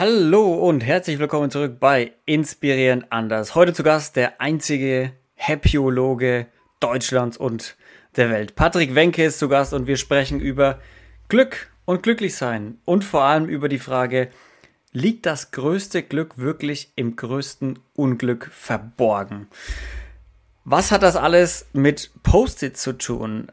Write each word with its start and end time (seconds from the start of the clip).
Hallo 0.00 0.54
und 0.54 0.84
herzlich 0.84 1.18
willkommen 1.18 1.50
zurück 1.50 1.80
bei 1.80 2.12
Inspirierend 2.24 3.06
Anders. 3.10 3.56
Heute 3.56 3.72
zu 3.72 3.82
Gast 3.82 4.14
der 4.14 4.40
einzige 4.40 5.10
Happyologe 5.34 6.46
Deutschlands 6.78 7.36
und 7.36 7.76
der 8.14 8.30
Welt. 8.30 8.54
Patrick 8.54 8.94
Wenke 8.94 9.24
ist 9.24 9.40
zu 9.40 9.48
Gast 9.48 9.74
und 9.74 9.88
wir 9.88 9.96
sprechen 9.96 10.38
über 10.38 10.78
Glück 11.26 11.72
und 11.84 12.04
Glücklichsein 12.04 12.78
und 12.84 13.04
vor 13.04 13.24
allem 13.24 13.46
über 13.46 13.68
die 13.68 13.80
Frage, 13.80 14.30
liegt 14.92 15.26
das 15.26 15.50
größte 15.50 16.04
Glück 16.04 16.38
wirklich 16.38 16.92
im 16.94 17.16
größten 17.16 17.80
Unglück 17.94 18.50
verborgen? 18.52 19.48
Was 20.62 20.92
hat 20.92 21.02
das 21.02 21.16
alles 21.16 21.66
mit 21.72 22.12
Post-it 22.22 22.76
zu 22.76 22.92
tun? 22.92 23.50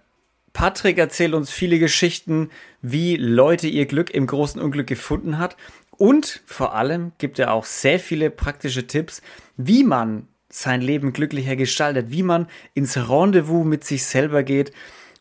Patrick 0.56 0.98
erzählt 0.98 1.34
uns 1.34 1.52
viele 1.52 1.80
Geschichten, 1.80 2.50
wie 2.82 3.18
Leute 3.18 3.68
ihr 3.68 3.88
Glück 3.88 4.10
im 4.10 4.26
großen 4.26 4.62
Unglück 4.62 4.88
gefunden 4.88 5.38
hat. 5.38 5.58
Und 5.98 6.42
vor 6.46 6.76
allem 6.76 7.12
gibt 7.18 7.40
er 7.40 7.54
auch 7.54 7.66
sehr 7.66 8.00
viele 8.00 8.30
praktische 8.30 8.88
Tipps, 8.88 9.22
wie 9.58 9.84
man 9.84 10.28
sein 10.50 10.82
Leben 10.82 11.14
glücklicher 11.14 11.56
gestaltet, 11.56 12.08
wie 12.10 12.24
man 12.24 12.48
ins 12.74 12.98
Rendezvous 13.10 13.66
mit 13.66 13.84
sich 13.84 14.06
selber 14.06 14.44
geht 14.44 14.72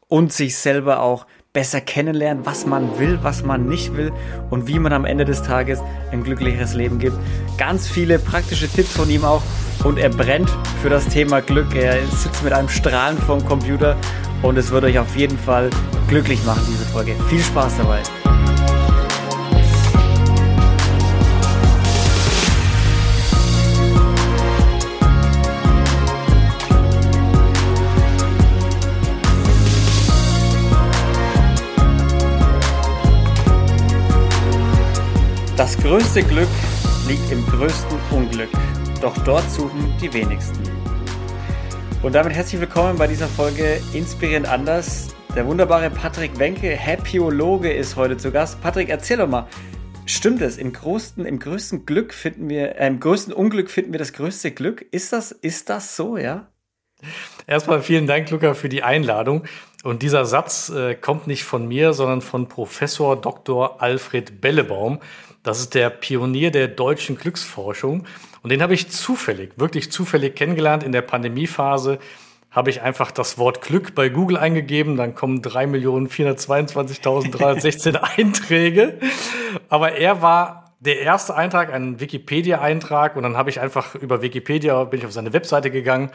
und 0.09 0.33
sich 0.33 0.57
selber 0.57 1.01
auch 1.01 1.27
besser 1.53 1.81
kennenlernt, 1.81 2.45
was 2.47 2.67
man 2.67 2.99
will, 2.99 3.21
was 3.23 3.45
man 3.45 3.69
nicht 3.69 3.97
will 3.97 4.13
und 4.51 4.67
wie 4.67 4.79
man 4.79 4.93
am 4.93 5.05
Ende 5.05 5.25
des 5.25 5.43
Tages 5.43 5.81
ein 6.11 6.25
glücklicheres 6.25 6.75
Leben 6.75 6.99
gibt. 6.99 7.17
Ganz 7.59 7.89
viele 7.89 8.19
praktische 8.19 8.69
Tipps 8.69 8.93
von 8.93 9.09
ihm 9.09 9.25
auch 9.25 9.43
und 9.85 9.99
er 9.99 10.11
brennt 10.11 10.51
für 10.83 10.91
das 10.91 11.07
Thema 11.09 11.41
Glück. 11.41 11.75
Er 11.75 12.05
sitzt 12.07 12.43
mit 12.43 12.53
einem 12.53 12.69
Strahlen 12.69 13.19
vorm 13.19 13.45
Computer 13.45 13.97
und 14.43 14.57
es 14.57 14.73
wird 14.73 14.85
euch 14.85 14.99
auf 14.99 15.17
jeden 15.17 15.39
Fall 15.39 15.71
glücklich 16.09 16.45
machen, 16.45 16.65
diese 16.69 16.85
Folge. 16.87 17.15
Viel 17.29 17.41
Spaß 17.41 17.79
dabei. 17.79 18.03
Das 35.75 35.83
größte 35.83 36.23
Glück 36.23 36.49
liegt 37.09 37.33
im 37.33 37.45
größten 37.47 37.99
Unglück, 38.13 38.49
doch 39.03 39.17
dort 39.25 39.51
suchen 39.51 39.93
die 40.01 40.13
wenigsten. 40.15 40.63
Und 42.01 42.15
damit 42.15 42.33
herzlich 42.33 42.61
willkommen 42.61 42.97
bei 42.97 43.09
dieser 43.09 43.27
Folge 43.27 43.81
Inspirierend 43.93 44.47
anders. 44.47 45.09
Der 45.35 45.47
wunderbare 45.47 45.91
Patrick 45.91 46.39
Wenke, 46.39 46.77
Happyologe, 46.77 47.73
ist 47.73 47.97
heute 47.97 48.17
zu 48.17 48.31
Gast. 48.31 48.61
Patrick, 48.63 48.89
erzähl 48.89 49.17
doch 49.17 49.27
mal, 49.27 49.49
stimmt 50.07 50.43
es? 50.43 50.59
Im 50.59 50.73
größten, 50.73 51.27
im 51.27 51.41
größten 51.41 51.87
Glück 51.87 52.15
finden 52.15 52.49
wir, 52.49 52.77
äh, 52.77 52.87
im 52.87 53.01
größten 53.01 53.35
Unglück 53.35 53.69
finden 53.69 53.93
wir 53.93 53.99
das 53.99 54.13
größte 54.13 54.53
Glück. 54.53 54.87
Ist 54.93 55.13
das, 55.13 55.33
ist 55.33 55.71
das 55.71 55.97
so, 55.97 56.17
ja? 56.17 56.53
Erstmal 57.49 57.83
vielen 57.83 58.07
Dank, 58.07 58.31
Luca, 58.31 58.55
für 58.55 58.69
die 58.69 58.85
Einladung. 58.85 59.45
Und 59.83 60.03
dieser 60.03 60.25
Satz 60.25 60.71
äh, 60.71 60.95
kommt 60.95 61.27
nicht 61.27 61.45
von 61.45 61.67
mir, 61.67 61.93
sondern 61.93 62.23
von 62.23 62.49
Professor 62.49 63.21
Dr. 63.21 63.83
Alfred 63.83 64.41
Bellebaum. 64.41 65.01
Das 65.45 65.61
ist 65.61 65.75
der 65.75 65.91
Pionier 65.91 66.51
der 66.51 66.67
deutschen 66.69 67.19
Glücksforschung. 67.19 68.07
Und 68.43 68.51
den 68.51 68.63
habe 68.63 68.73
ich 68.75 68.91
zufällig, 68.91 69.53
wirklich 69.57 69.93
zufällig 69.93 70.35
kennengelernt. 70.35 70.83
In 70.83 70.91
der 70.91 71.03
Pandemiephase 71.03 71.99
habe 72.51 72.71
ich 72.71 72.81
einfach 72.81 73.11
das 73.11 73.37
Wort 73.37 73.61
Glück 73.61 73.95
bei 73.95 74.09
Google 74.09 74.39
eingegeben. 74.39 74.97
Dann 74.97 75.15
kommen 75.15 75.43
3.422.316 75.43 77.97
Einträge. 78.17 78.99
Aber 79.69 79.93
er 79.93 80.23
war 80.23 80.73
der 80.81 81.01
erste 81.01 81.35
Eintrag, 81.35 81.71
ein 81.73 82.01
Wikipedia-Eintrag. 82.01 83.15
Und 83.15 83.23
dann 83.23 83.37
habe 83.37 83.51
ich 83.51 83.61
einfach 83.61 83.95
über 83.95 84.23
Wikipedia, 84.23 84.83
bin 84.85 85.01
ich 85.01 85.07
auf 85.07 85.13
seine 85.13 85.35
Webseite 85.35 85.71
gegangen, 85.71 86.11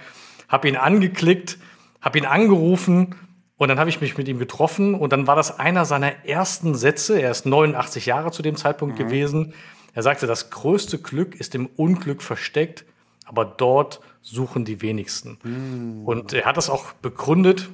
habe 0.48 0.68
ihn 0.68 0.76
angeklickt, 0.76 1.60
habe 2.02 2.18
ihn 2.18 2.26
angerufen 2.26 3.14
und 3.60 3.68
dann 3.68 3.78
habe 3.78 3.90
ich 3.90 4.00
mich 4.00 4.18
mit 4.18 4.26
ihm 4.30 4.40
getroffen 4.40 4.96
und 4.96 5.12
dann 5.12 5.28
war 5.28 5.36
das 5.36 5.60
einer 5.60 5.84
seiner 5.84 6.26
ersten 6.26 6.76
Sätze. 6.76 7.22
Er 7.22 7.30
ist 7.30 7.46
89 7.46 8.06
Jahre 8.06 8.32
zu 8.32 8.42
dem 8.42 8.56
Zeitpunkt 8.56 8.98
mhm. 8.98 9.04
gewesen. 9.04 9.54
Er 9.94 10.02
sagte, 10.02 10.28
das 10.28 10.50
größte 10.50 10.98
Glück 10.98 11.36
ist 11.36 11.56
im 11.56 11.66
Unglück 11.76 12.24
versteckt, 12.24 12.86
aber 13.26 13.44
dort 13.44 14.00
suchen 14.22 14.64
die 14.64 14.82
wenigsten. 14.82 15.40
Mm. 15.44 16.08
Und 16.08 16.32
er 16.32 16.46
hat 16.46 16.56
das 16.56 16.70
auch 16.70 16.94
begründet. 16.94 17.70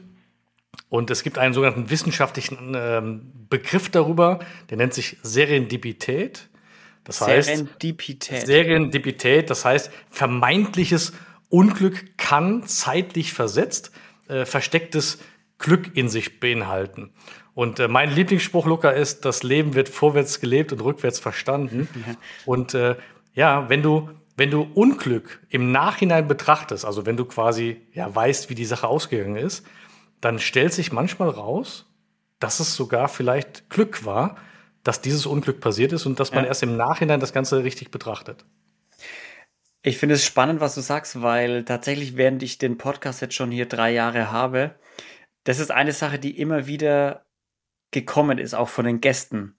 Und 0.90 1.12
es 1.12 1.22
gibt 1.22 1.38
einen 1.38 1.54
sogenannten 1.54 1.92
wissenschaftlichen 1.92 2.74
ähm, 2.76 3.32
Begriff 3.50 3.90
darüber, 3.90 4.40
der 4.72 4.78
nennt 4.78 4.96
sich 4.96 5.18
Serendipität. 5.22 6.50
Das 7.04 7.22
heißt, 7.22 7.48
Serendipität. 7.48 8.48
Serendipität, 8.48 9.52
das 9.52 9.66
heißt, 9.66 9.92
vermeintliches 10.10 11.14
Unglück 11.50 12.18
kann 12.18 12.64
zeitlich 12.64 13.34
versetzt 13.34 13.92
äh, 14.28 14.46
verstecktes 14.46 15.20
Glück 15.58 15.96
in 15.96 16.10
sich 16.10 16.40
beinhalten. 16.40 17.14
Und 17.54 17.80
äh, 17.80 17.88
mein 17.88 18.14
Lieblingsspruch, 18.14 18.66
Luca, 18.66 18.90
ist, 18.90 19.24
das 19.26 19.44
Leben 19.44 19.76
wird 19.76 19.90
vorwärts 19.90 20.42
gelebt 20.42 20.74
und 20.74 20.82
rückwärts 20.82 21.20
verstanden. 21.20 21.88
Ja. 22.06 22.16
Und 22.46 22.74
äh, 22.74 22.96
ja, 23.34 23.70
wenn 23.70 23.82
du, 23.82 24.10
wenn 24.36 24.52
du 24.52 24.68
Unglück 24.74 25.42
im 25.50 25.72
Nachhinein 25.72 26.28
betrachtest, 26.28 26.86
also 26.86 27.06
wenn 27.06 27.16
du 27.16 27.26
quasi 27.26 27.82
ja 27.94 28.14
weißt, 28.14 28.50
wie 28.50 28.56
die 28.56 28.66
Sache 28.66 28.88
ausgegangen 28.88 29.38
ist, 29.38 29.66
dann 30.20 30.40
stellt 30.40 30.74
sich 30.74 30.92
manchmal 30.92 31.30
raus, 31.30 31.86
dass 32.40 32.60
es 32.60 32.76
sogar 32.76 33.08
vielleicht 33.08 33.70
Glück 33.70 34.06
war, 34.06 34.38
dass 34.84 35.02
dieses 35.02 35.26
Unglück 35.26 35.62
passiert 35.62 35.94
ist 35.94 36.06
und 36.06 36.20
dass 36.20 36.32
man 36.32 36.44
ja. 36.44 36.50
erst 36.50 36.64
im 36.64 36.76
Nachhinein 36.76 37.20
das 37.20 37.34
Ganze 37.34 37.64
richtig 37.64 37.90
betrachtet. 37.90 38.46
Ich 39.82 39.98
finde 39.98 40.16
es 40.16 40.26
spannend, 40.26 40.60
was 40.62 40.76
du 40.76 40.82
sagst, 40.82 41.22
weil 41.22 41.64
tatsächlich, 41.64 42.18
während 42.18 42.44
ich 42.44 42.58
den 42.58 42.78
Podcast 42.78 43.22
jetzt 43.22 43.36
schon 43.36 43.52
hier 43.52 43.68
drei 43.68 43.92
Jahre 43.92 44.32
habe, 44.32 44.76
das 45.46 45.60
ist 45.60 45.72
eine 45.72 45.94
Sache, 45.94 46.20
die 46.20 46.38
immer 46.38 46.68
wieder 46.68 47.26
gekommen 47.92 48.38
ist, 48.38 48.54
auch 48.54 48.70
von 48.70 48.86
den 48.86 49.00
Gästen. 49.00 49.58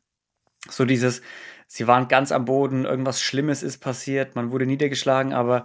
So 0.69 0.85
dieses, 0.85 1.23
sie 1.67 1.87
waren 1.87 2.09
ganz 2.09 2.33
am 2.33 2.45
Boden, 2.45 2.85
irgendwas 2.85 3.23
Schlimmes 3.23 3.63
ist 3.63 3.79
passiert, 3.79 4.35
man 4.37 4.51
wurde 4.51 4.67
niedergeschlagen, 4.67 5.33
aber 5.33 5.65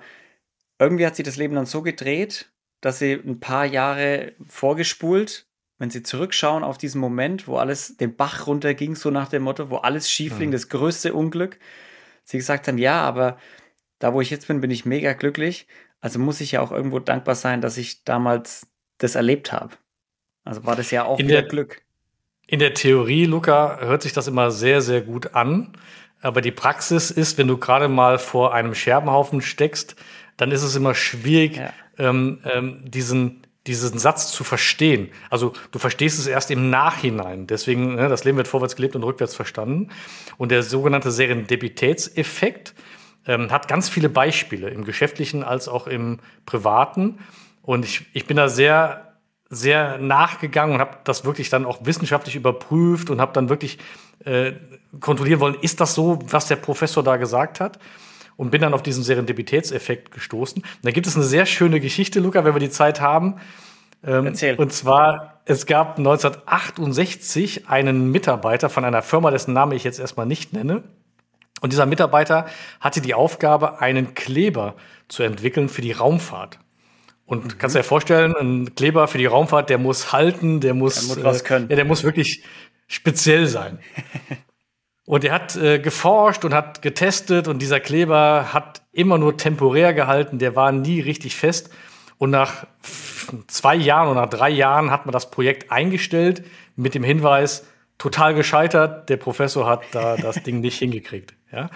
irgendwie 0.80 1.06
hat 1.06 1.16
sich 1.16 1.26
das 1.26 1.38
Leben 1.38 1.56
dann 1.56 1.66
so 1.66 1.82
gedreht, 1.82 2.52
dass 2.80 3.00
sie 3.00 3.14
ein 3.14 3.40
paar 3.40 3.66
Jahre 3.66 4.34
vorgespult, 4.48 5.48
wenn 5.78 5.90
sie 5.90 6.04
zurückschauen 6.04 6.64
auf 6.64 6.78
diesen 6.78 7.02
Moment, 7.02 7.48
wo 7.48 7.58
alles 7.58 7.98
den 7.98 8.16
Bach 8.16 8.48
runterging, 8.48 8.96
so 8.96 9.10
nach 9.10 9.30
dem 9.30 9.44
Motto, 9.44 9.70
wo 9.70 9.78
alles 9.78 10.10
schief 10.10 10.38
ging, 10.38 10.50
mhm. 10.50 10.54
das 10.54 10.70
größte 10.70 11.14
Unglück, 11.14 11.60
sie 12.24 12.38
gesagt 12.38 12.68
haben, 12.68 12.78
ja, 12.78 13.02
aber 13.02 13.38
da, 14.00 14.14
wo 14.14 14.22
ich 14.22 14.30
jetzt 14.30 14.48
bin, 14.48 14.62
bin 14.62 14.72
ich 14.72 14.86
mega 14.86 15.14
glücklich. 15.14 15.68
Also 16.00 16.18
muss 16.18 16.42
ich 16.42 16.54
ja 16.54 16.62
auch 16.62 16.72
irgendwo 16.72 17.00
dankbar 17.00 17.36
sein, 17.36 17.62
dass 17.62 17.78
ich 17.78 18.04
damals 18.04 18.68
das 18.98 19.16
erlebt 19.16 19.52
habe. 19.52 19.76
Also 20.44 20.66
war 20.66 20.76
das 20.76 20.92
ja 20.92 21.06
auch 21.06 21.20
in 21.20 21.28
wieder 21.28 21.42
der, 21.42 21.50
Glück. 21.50 21.82
In 22.48 22.60
der 22.60 22.74
Theorie, 22.74 23.26
Luca, 23.26 23.80
hört 23.82 24.02
sich 24.02 24.14
das 24.14 24.28
immer 24.28 24.52
sehr, 24.52 24.82
sehr 24.82 25.02
gut 25.02 25.36
an. 25.36 25.74
Aber 26.22 26.42
die 26.42 26.52
Praxis 26.52 27.12
ist, 27.12 27.38
wenn 27.38 27.48
du 27.48 27.58
gerade 27.58 27.88
mal 27.88 28.20
vor 28.20 28.54
einem 28.54 28.76
Scherbenhaufen 28.76 29.42
steckst, 29.42 29.96
dann 30.38 30.52
ist 30.52 30.64
es 30.64 30.76
immer 30.76 30.94
schwierig, 30.94 31.58
ja. 31.58 31.74
ähm, 31.98 32.40
ähm, 32.46 32.82
diesen, 32.86 33.42
diesen 33.68 33.98
Satz 34.00 34.32
zu 34.32 34.44
verstehen. 34.44 35.10
Also 35.30 35.54
du 35.72 35.80
verstehst 35.80 36.20
es 36.20 36.28
erst 36.28 36.52
im 36.52 36.70
Nachhinein. 36.70 37.48
Deswegen, 37.48 37.96
ne, 37.96 38.08
das 38.08 38.24
Leben 38.24 38.38
wird 38.38 38.48
vorwärts 38.48 38.76
gelebt 38.76 38.96
und 38.96 39.04
rückwärts 39.04 39.36
verstanden. 39.36 39.90
Und 40.38 40.52
der 40.52 40.64
sogenannte 40.64 41.12
Serendipitätseffekt 41.12 42.76
ähm, 43.28 43.52
hat 43.52 43.68
ganz 43.68 43.90
viele 43.90 44.10
Beispiele 44.10 44.70
im 44.70 44.84
geschäftlichen 44.84 45.44
als 45.44 45.68
auch 45.68 45.88
im 45.88 46.20
privaten. 46.46 47.20
Und 47.62 47.86
ich, 47.86 48.06
ich 48.14 48.26
bin 48.26 48.38
da 48.38 48.48
sehr 48.48 49.11
sehr 49.52 49.98
nachgegangen 49.98 50.76
und 50.76 50.82
habe 50.82 50.98
das 51.04 51.26
wirklich 51.26 51.50
dann 51.50 51.66
auch 51.66 51.86
wissenschaftlich 51.86 52.36
überprüft 52.38 53.10
und 53.10 53.20
habe 53.20 53.34
dann 53.34 53.50
wirklich 53.50 53.78
äh, 54.24 54.54
kontrollieren 55.02 55.42
wollen, 55.42 55.56
ist 55.62 55.82
das 55.82 55.94
so, 55.94 56.20
was 56.28 56.48
der 56.48 56.56
Professor 56.56 57.04
da 57.04 57.18
gesagt 57.18 57.60
hat? 57.60 57.78
Und 58.38 58.50
bin 58.50 58.62
dann 58.62 58.74
auf 58.74 58.82
diesen 58.82 59.04
Serendipitätseffekt 59.04 60.12
gestoßen. 60.12 60.64
Und 60.64 60.66
da 60.82 60.92
gibt 60.92 61.06
es 61.06 61.16
eine 61.16 61.26
sehr 61.26 61.46
schöne 61.46 61.80
Geschichte, 61.80 62.20
Luca, 62.22 62.44
wenn 62.44 62.56
wir 62.56 62.60
die 62.60 62.72
Zeit 62.72 63.02
haben. 63.02 63.36
Ähm, 64.04 64.28
Erzähl. 64.28 64.56
Und 64.56 64.72
zwar, 64.74 65.42
es 65.46 65.66
gab 65.66 66.00
1968 66.00 67.68
einen 67.68 68.10
Mitarbeiter 68.10 68.70
von 68.70 68.86
einer 68.86 69.02
Firma, 69.02 69.30
dessen 69.32 69.54
Name 69.54 69.76
ich 69.76 69.84
jetzt 69.84 70.00
erstmal 70.00 70.26
nicht 70.26 70.54
nenne. 70.54 70.84
Und 71.60 71.74
dieser 71.74 71.86
Mitarbeiter 71.86 72.48
hatte 72.80 73.02
die 73.02 73.14
Aufgabe, 73.14 73.82
einen 73.82 74.16
Kleber 74.16 74.76
zu 75.08 75.24
entwickeln 75.24 75.70
für 75.70 75.82
die 75.82 75.92
Raumfahrt. 75.92 76.58
Und 77.32 77.46
mhm. 77.46 77.58
kannst 77.60 77.78
dir 77.78 77.84
vorstellen, 77.84 78.36
ein 78.36 78.76
Kleber 78.76 79.08
für 79.08 79.18
die 79.18 79.26
Raumfahrt, 79.26 79.70
der 79.70 79.78
muss 79.78 80.12
halten, 80.12 80.60
der 80.60 80.74
muss, 80.74 81.08
der 81.08 81.16
muss 81.16 81.24
was 81.24 81.44
können. 81.46 81.68
Äh, 81.70 81.70
ja, 81.70 81.76
der 81.78 81.86
muss 81.86 82.04
wirklich 82.04 82.44
speziell 82.88 83.48
sein. 83.48 83.80
und 85.06 85.24
er 85.24 85.32
hat 85.32 85.56
äh, 85.56 85.80
geforscht 85.80 86.44
und 86.44 86.54
hat 86.54 86.82
getestet 86.82 87.48
und 87.48 87.62
dieser 87.62 87.80
Kleber 87.80 88.52
hat 88.52 88.82
immer 88.92 89.18
nur 89.18 89.38
temporär 89.38 89.94
gehalten, 89.94 90.40
der 90.40 90.58
war 90.58 90.74
nie 90.74 91.00
richtig 91.00 91.38
fest. 91.38 91.70
Und 92.18 92.32
nach 92.32 92.68
zwei 93.48 93.76
Jahren 93.76 94.10
oder 94.10 94.24
nach 94.24 94.30
drei 94.30 94.50
Jahren 94.50 94.92
hat 94.92 95.06
man 95.06 95.14
das 95.14 95.32
Projekt 95.32 95.72
eingestellt 95.72 96.44
mit 96.76 96.96
dem 96.96 97.04
Hinweis, 97.06 97.66
total 97.98 98.34
gescheitert, 98.34 99.08
der 99.08 99.16
Professor 99.16 99.68
hat 99.68 99.84
da 99.94 100.18
das 100.18 100.44
Ding 100.44 100.60
nicht 100.60 100.80
hingekriegt. 100.80 101.34
Ja? 101.50 101.70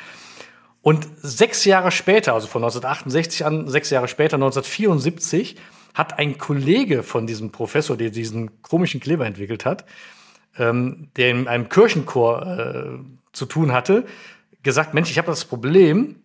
Und 0.85 1.07
sechs 1.19 1.65
Jahre 1.65 1.89
später, 1.89 2.35
also 2.35 2.45
von 2.45 2.63
1968 2.63 3.43
an, 3.43 3.67
sechs 3.67 3.89
Jahre 3.89 4.07
später, 4.07 4.35
1974, 4.35 5.55
hat 5.95 6.19
ein 6.19 6.37
Kollege 6.37 7.01
von 7.01 7.25
diesem 7.25 7.51
Professor, 7.51 7.97
der 7.97 8.11
diesen 8.11 8.61
komischen 8.61 8.99
Kleber 8.99 9.25
entwickelt 9.25 9.65
hat, 9.65 9.85
ähm, 10.59 11.09
der 11.17 11.31
in 11.31 11.47
einem 11.47 11.69
Kirchenchor 11.69 12.45
äh, 12.45 12.99
zu 13.33 13.47
tun 13.47 13.71
hatte, 13.73 14.05
gesagt, 14.61 14.93
Mensch, 14.93 15.09
ich 15.09 15.17
habe 15.17 15.25
das 15.25 15.45
Problem, 15.45 16.17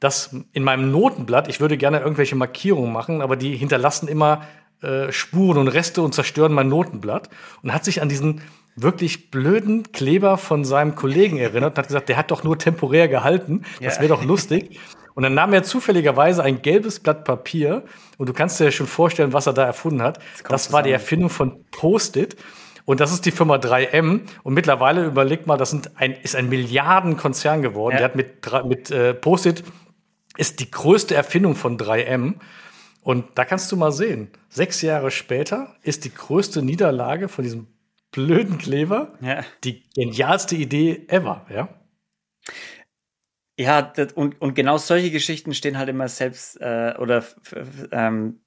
dass 0.00 0.34
in 0.52 0.64
meinem 0.64 0.90
Notenblatt, 0.90 1.46
ich 1.48 1.60
würde 1.60 1.76
gerne 1.76 2.00
irgendwelche 2.00 2.34
Markierungen 2.34 2.94
machen, 2.94 3.20
aber 3.20 3.36
die 3.36 3.56
hinterlassen 3.56 4.08
immer 4.08 4.40
äh, 4.82 5.12
Spuren 5.12 5.58
und 5.58 5.68
Reste 5.68 6.02
und 6.02 6.14
zerstören 6.14 6.52
mein 6.52 6.68
Notenblatt. 6.68 7.30
Und 7.62 7.72
hat 7.72 7.84
sich 7.84 8.02
an 8.02 8.08
diesen 8.08 8.42
wirklich 8.76 9.30
blöden 9.30 9.90
Kleber 9.92 10.38
von 10.38 10.64
seinem 10.64 10.94
Kollegen 10.94 11.38
erinnert 11.38 11.72
und 11.72 11.78
hat 11.78 11.88
gesagt, 11.88 12.08
der 12.08 12.16
hat 12.16 12.30
doch 12.30 12.44
nur 12.44 12.58
temporär 12.58 13.08
gehalten. 13.08 13.64
Das 13.80 13.98
wäre 13.98 14.08
doch 14.08 14.24
lustig. 14.24 14.78
Und 15.14 15.24
dann 15.24 15.34
nahm 15.34 15.52
er 15.52 15.64
zufälligerweise 15.64 16.44
ein 16.44 16.62
gelbes 16.62 17.00
Blatt 17.00 17.24
Papier 17.24 17.82
und 18.18 18.28
du 18.28 18.32
kannst 18.32 18.60
dir 18.60 18.66
ja 18.66 18.70
schon 18.70 18.86
vorstellen, 18.86 19.32
was 19.32 19.48
er 19.48 19.52
da 19.52 19.64
erfunden 19.64 20.00
hat. 20.00 20.20
Das 20.48 20.72
war 20.72 20.84
die 20.84 20.92
Erfindung 20.92 21.28
von 21.28 21.64
Post-it. 21.72 22.36
Und 22.84 23.00
das 23.00 23.12
ist 23.12 23.26
die 23.26 23.32
Firma 23.32 23.56
3M. 23.56 24.20
Und 24.44 24.54
mittlerweile 24.54 25.04
überlegt 25.04 25.46
mal, 25.46 25.56
das 25.56 25.76
ein, 25.96 26.12
ist 26.22 26.36
ein 26.36 26.48
Milliardenkonzern 26.48 27.62
geworden. 27.62 27.94
Ja. 27.94 27.98
Der 27.98 28.04
hat 28.04 28.16
mit, 28.16 28.66
mit 28.66 28.90
äh, 28.90 29.12
Post-it 29.12 29.64
ist 30.36 30.60
die 30.60 30.70
größte 30.70 31.14
Erfindung 31.14 31.56
von 31.56 31.76
3M. 31.76 32.34
Und 33.08 33.38
da 33.38 33.46
kannst 33.46 33.72
du 33.72 33.76
mal 33.78 33.90
sehen, 33.90 34.28
sechs 34.50 34.82
Jahre 34.82 35.10
später 35.10 35.74
ist 35.80 36.04
die 36.04 36.12
größte 36.12 36.60
Niederlage 36.60 37.30
von 37.30 37.42
diesem 37.42 37.66
blöden 38.10 38.58
Kleber 38.58 39.16
ja. 39.22 39.42
die 39.64 39.88
genialste 39.94 40.56
Idee 40.56 41.06
ever, 41.08 41.46
ja. 41.48 41.70
Ja, 43.58 43.80
das, 43.80 44.12
und, 44.12 44.38
und 44.42 44.52
genau 44.52 44.76
solche 44.76 45.10
Geschichten 45.10 45.54
stehen 45.54 45.78
halt 45.78 45.88
immer 45.88 46.08
selbst, 46.08 46.60
äh, 46.60 46.96
oder 46.98 47.24
ähm, 47.92 48.42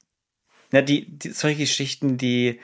ne, 0.71 0.83
die, 0.83 1.17
die, 1.17 1.29
solche 1.29 1.61
Geschichten, 1.61 2.19
die 2.19 2.59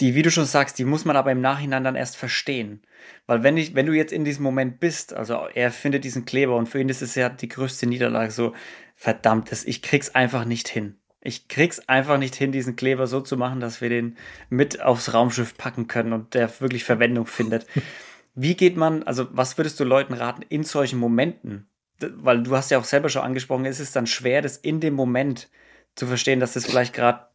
die, 0.00 0.14
wie 0.14 0.22
du 0.22 0.30
schon 0.30 0.46
sagst, 0.46 0.78
die 0.78 0.86
muss 0.86 1.04
man 1.04 1.16
aber 1.16 1.32
im 1.32 1.42
Nachhinein 1.42 1.84
dann 1.84 1.96
erst 1.96 2.16
verstehen. 2.16 2.80
Weil 3.26 3.42
wenn 3.42 3.58
ich, 3.58 3.74
wenn 3.74 3.84
du 3.84 3.92
jetzt 3.92 4.12
in 4.12 4.24
diesem 4.24 4.42
Moment 4.42 4.80
bist, 4.80 5.12
also 5.12 5.46
er 5.54 5.70
findet 5.70 6.04
diesen 6.04 6.24
Kleber 6.24 6.56
und 6.56 6.66
für 6.66 6.80
ihn 6.80 6.88
ist 6.88 7.02
es 7.02 7.14
ja 7.14 7.28
die 7.28 7.48
größte 7.48 7.86
Niederlage, 7.86 8.30
so, 8.30 8.54
verdammt, 9.00 9.50
ich 9.64 9.82
krieg's 9.82 10.14
einfach 10.14 10.44
nicht 10.44 10.68
hin. 10.68 10.96
Ich 11.22 11.48
krieg's 11.48 11.80
einfach 11.88 12.18
nicht 12.18 12.34
hin, 12.34 12.52
diesen 12.52 12.76
Kleber 12.76 13.06
so 13.06 13.20
zu 13.20 13.36
machen, 13.36 13.60
dass 13.60 13.80
wir 13.80 13.88
den 13.88 14.16
mit 14.48 14.80
aufs 14.80 15.12
Raumschiff 15.12 15.56
packen 15.56 15.86
können 15.86 16.12
und 16.12 16.34
der 16.34 16.60
wirklich 16.60 16.84
Verwendung 16.84 17.26
findet. 17.26 17.66
Wie 18.34 18.54
geht 18.54 18.76
man, 18.76 19.02
also 19.02 19.26
was 19.32 19.58
würdest 19.58 19.80
du 19.80 19.84
Leuten 19.84 20.14
raten 20.14 20.42
in 20.42 20.64
solchen 20.64 20.98
Momenten? 20.98 21.68
Weil 21.98 22.42
du 22.42 22.56
hast 22.56 22.70
ja 22.70 22.78
auch 22.78 22.84
selber 22.84 23.08
schon 23.08 23.22
angesprochen, 23.22 23.64
ist 23.64 23.80
es 23.80 23.92
dann 23.92 24.06
schwer, 24.06 24.40
das 24.40 24.56
in 24.56 24.80
dem 24.80 24.94
Moment 24.94 25.50
zu 25.96 26.06
verstehen, 26.06 26.40
dass 26.40 26.54
das 26.54 26.64
vielleicht 26.64 26.94
gerade 26.94 27.30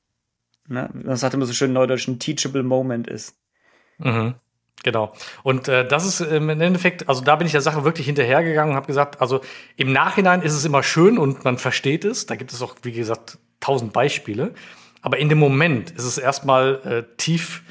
Ne? 0.68 0.90
Das 1.04 1.20
sagt 1.20 1.34
immer 1.34 1.46
so 1.46 1.54
schön 1.54 1.74
neudeutsch, 1.74 2.08
ein 2.08 2.20
teachable 2.20 2.64
Moment 2.64 3.08
ist. 3.08 3.38
Mhm. 3.98 4.36
Genau. 4.84 5.14
Und 5.42 5.68
äh, 5.68 5.88
das 5.88 6.06
ist 6.06 6.22
im 6.22 6.50
Endeffekt, 6.50 7.10
also 7.10 7.22
da 7.24 7.36
bin 7.36 7.48
ich 7.48 7.54
der 7.54 7.62
Sache 7.62 7.84
wirklich 7.84 8.06
hinterhergegangen 8.06 8.72
und 8.72 8.76
habe 8.76 8.88
gesagt, 8.88 9.20
also 9.20 9.42
im 9.78 9.92
Nachhinein 9.92 10.42
ist 10.42 10.54
es 10.54 10.64
immer 10.64 10.84
schön 10.84 11.18
und 11.18 11.44
man 11.44 11.58
versteht 11.58 12.06
es. 12.06 12.28
Da 12.28 12.36
gibt 12.36 12.54
es 12.54 12.62
auch, 12.62 12.76
wie 12.84 12.92
gesagt, 12.92 13.40
tausend 13.60 13.94
Beispiele. 13.94 14.54
Aber 15.02 15.18
in 15.18 15.30
dem 15.30 15.40
Moment 15.40 15.92
ist 15.92 16.04
es 16.04 16.18
erstmal 16.18 16.82
äh, 16.84 17.16
tief, 17.18 17.64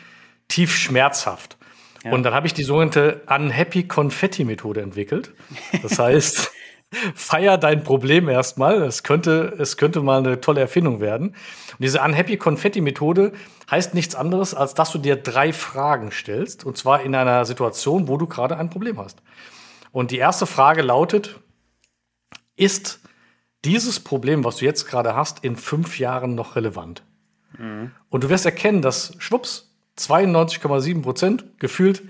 tief 0.49 0.75
schmerzhaft. 0.77 1.57
Ja. 2.05 2.13
Und 2.13 2.23
dann 2.23 2.35
habe 2.35 2.47
ich 2.47 2.55
die 2.55 2.65
sogenannte 2.65 3.23
Unhappy 3.27 3.85
Confetti 3.89 4.45
Methode 4.45 4.83
entwickelt. 4.83 5.33
Das 5.83 5.99
heißt, 5.99 6.53
feier 7.15 7.59
dein 7.59 7.85
Problem 7.85 8.29
erstmal. 8.29 8.83
Es 8.83 9.03
könnte, 9.03 9.55
es 9.59 9.77
könnte 9.77 10.01
mal 10.01 10.19
eine 10.19 10.41
tolle 10.41 10.61
Erfindung 10.61 11.01
werden. 11.01 11.29
Und 11.29 11.81
diese 11.81 12.01
Unhappy 12.01 12.37
Confetti 12.37 12.81
Methode 12.81 13.33
heißt 13.71 13.95
nichts 13.95 14.15
anderes, 14.15 14.55
als 14.55 14.75
dass 14.75 14.93
du 14.93 14.99
dir 14.99 15.17
drei 15.17 15.53
Fragen 15.53 16.11
stellst. 16.11 16.65
Und 16.65 16.77
zwar 16.77 17.03
in 17.03 17.15
einer 17.15 17.45
Situation, 17.45 18.09
wo 18.09 18.17
du 18.17 18.27
gerade 18.27 18.57
ein 18.57 18.71
Problem 18.71 18.99
hast. 18.99 19.23
Und 19.93 20.11
die 20.11 20.19
erste 20.19 20.47
Frage 20.47 20.83
lautet, 20.83 21.41
ist 22.57 23.01
dieses 23.65 24.01
Problem, 24.01 24.45
was 24.45 24.57
du 24.57 24.65
jetzt 24.65 24.87
gerade 24.87 25.15
hast, 25.15 25.45
in 25.45 25.57
fünf 25.57 25.99
Jahren 25.99 26.35
noch 26.35 26.57
relevant? 26.57 27.03
Mhm. 27.59 27.93
Und 28.11 28.25
du 28.25 28.29
wirst 28.29 28.45
erkennen, 28.45 28.83
dass 28.83 29.15
schwupps 29.19 29.75
92,7 29.99 31.03
Prozent 31.03 31.45
gefühlt 31.59 32.03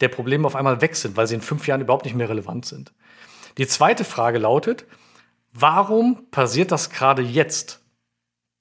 der 0.00 0.08
Probleme 0.08 0.46
auf 0.46 0.56
einmal 0.56 0.80
weg 0.80 0.96
sind, 0.96 1.16
weil 1.16 1.26
sie 1.26 1.34
in 1.34 1.40
fünf 1.40 1.66
Jahren 1.66 1.80
überhaupt 1.80 2.04
nicht 2.04 2.14
mehr 2.14 2.28
relevant 2.28 2.64
sind. 2.64 2.92
Die 3.58 3.66
zweite 3.66 4.04
Frage 4.04 4.38
lautet, 4.38 4.86
warum 5.52 6.30
passiert 6.30 6.72
das 6.72 6.90
gerade 6.90 7.22
jetzt? 7.22 7.80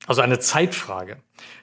Also 0.06 0.22
eine 0.22 0.40
Zeitfrage. 0.40 1.18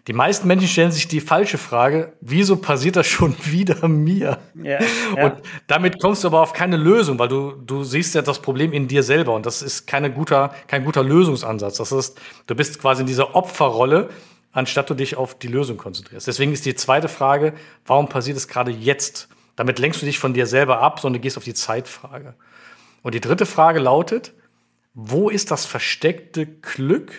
Die 0.07 0.13
meisten 0.13 0.47
Menschen 0.47 0.69
stellen 0.69 0.93
sich 0.93 1.09
die 1.09 1.21
falsche 1.21 1.57
Frage, 1.57 2.13
wieso 2.21 2.57
passiert 2.57 2.97
das 2.97 3.07
schon 3.07 3.35
wieder 3.45 3.89
mir? 3.89 4.39
Ja, 4.55 4.79
ja. 5.17 5.25
Und 5.25 5.35
damit 5.67 6.01
kommst 6.01 6.25
du 6.25 6.29
aber 6.29 6.41
auf 6.41 6.53
keine 6.53 6.77
Lösung, 6.77 7.19
weil 7.19 7.29
du, 7.29 7.53
du 7.53 7.85
siehst 7.85 8.15
ja 8.15 8.23
das 8.23 8.41
Problem 8.41 8.73
in 8.73 8.87
dir 8.87 9.03
selber 9.03 9.35
und 9.35 9.47
das 9.47 9.63
ist 9.63 9.87
keine 9.87 10.13
guter, 10.13 10.55
kein 10.67 10.85
guter 10.85 11.03
Lösungsansatz. 11.03 11.79
Das 11.79 11.91
ist, 11.91 12.21
du 12.47 12.55
bist 12.55 12.81
quasi 12.81 13.01
in 13.01 13.07
dieser 13.07 13.35
Opferrolle, 13.35 14.11
anstatt 14.53 14.91
du 14.91 14.95
dich 14.95 15.17
auf 15.17 15.37
die 15.39 15.49
Lösung 15.49 15.77
konzentrierst. 15.77 16.27
Deswegen 16.27 16.53
ist 16.53 16.67
die 16.67 16.75
zweite 16.75 17.09
Frage, 17.09 17.55
warum 17.87 18.09
passiert 18.09 18.37
es 18.37 18.47
gerade 18.47 18.71
jetzt? 18.71 19.29
Damit 19.57 19.79
lenkst 19.79 20.03
du 20.03 20.07
dich 20.07 20.19
von 20.19 20.35
dir 20.35 20.47
selber 20.47 20.81
ab, 20.81 21.01
sondern 21.01 21.23
gehst 21.23 21.37
auf 21.39 21.45
die 21.45 21.55
Zeitfrage. 21.55 22.35
Und 23.05 23.15
die 23.15 23.21
dritte 23.21 23.45
Frage 23.45 23.81
lautet, 23.81 24.33
wo 24.95 25.29
ist 25.29 25.51
das 25.51 25.67
versteckte 25.67 26.47
Glück 26.47 27.13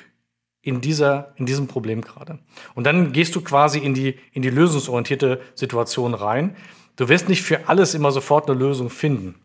in, 0.64 0.82
dieser, 0.82 1.34
in 1.36 1.46
diesem 1.46 1.68
Problem 1.68 2.02
gerade? 2.02 2.40
Und 2.74 2.86
dann 2.86 3.14
gehst 3.14 3.36
du 3.36 3.42
quasi 3.42 3.78
in 3.78 3.94
die, 3.94 4.18
in 4.34 4.42
die 4.42 4.50
lösungsorientierte 4.50 5.42
Situation 5.54 6.16
rein. 6.16 6.58
Du 6.96 7.08
wirst 7.08 7.30
nicht 7.30 7.44
für 7.44 7.70
alles 7.70 7.94
immer 7.94 8.12
sofort 8.12 8.50
eine 8.50 8.58
Lösung 8.58 8.90
finden. 8.90 9.36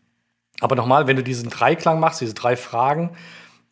Aber 0.60 0.76
nochmal, 0.76 1.06
wenn 1.06 1.16
du 1.16 1.22
diesen 1.22 1.50
Dreiklang 1.50 2.00
machst, 2.00 2.22
diese 2.22 2.32
drei 2.32 2.56
Fragen, 2.56 3.10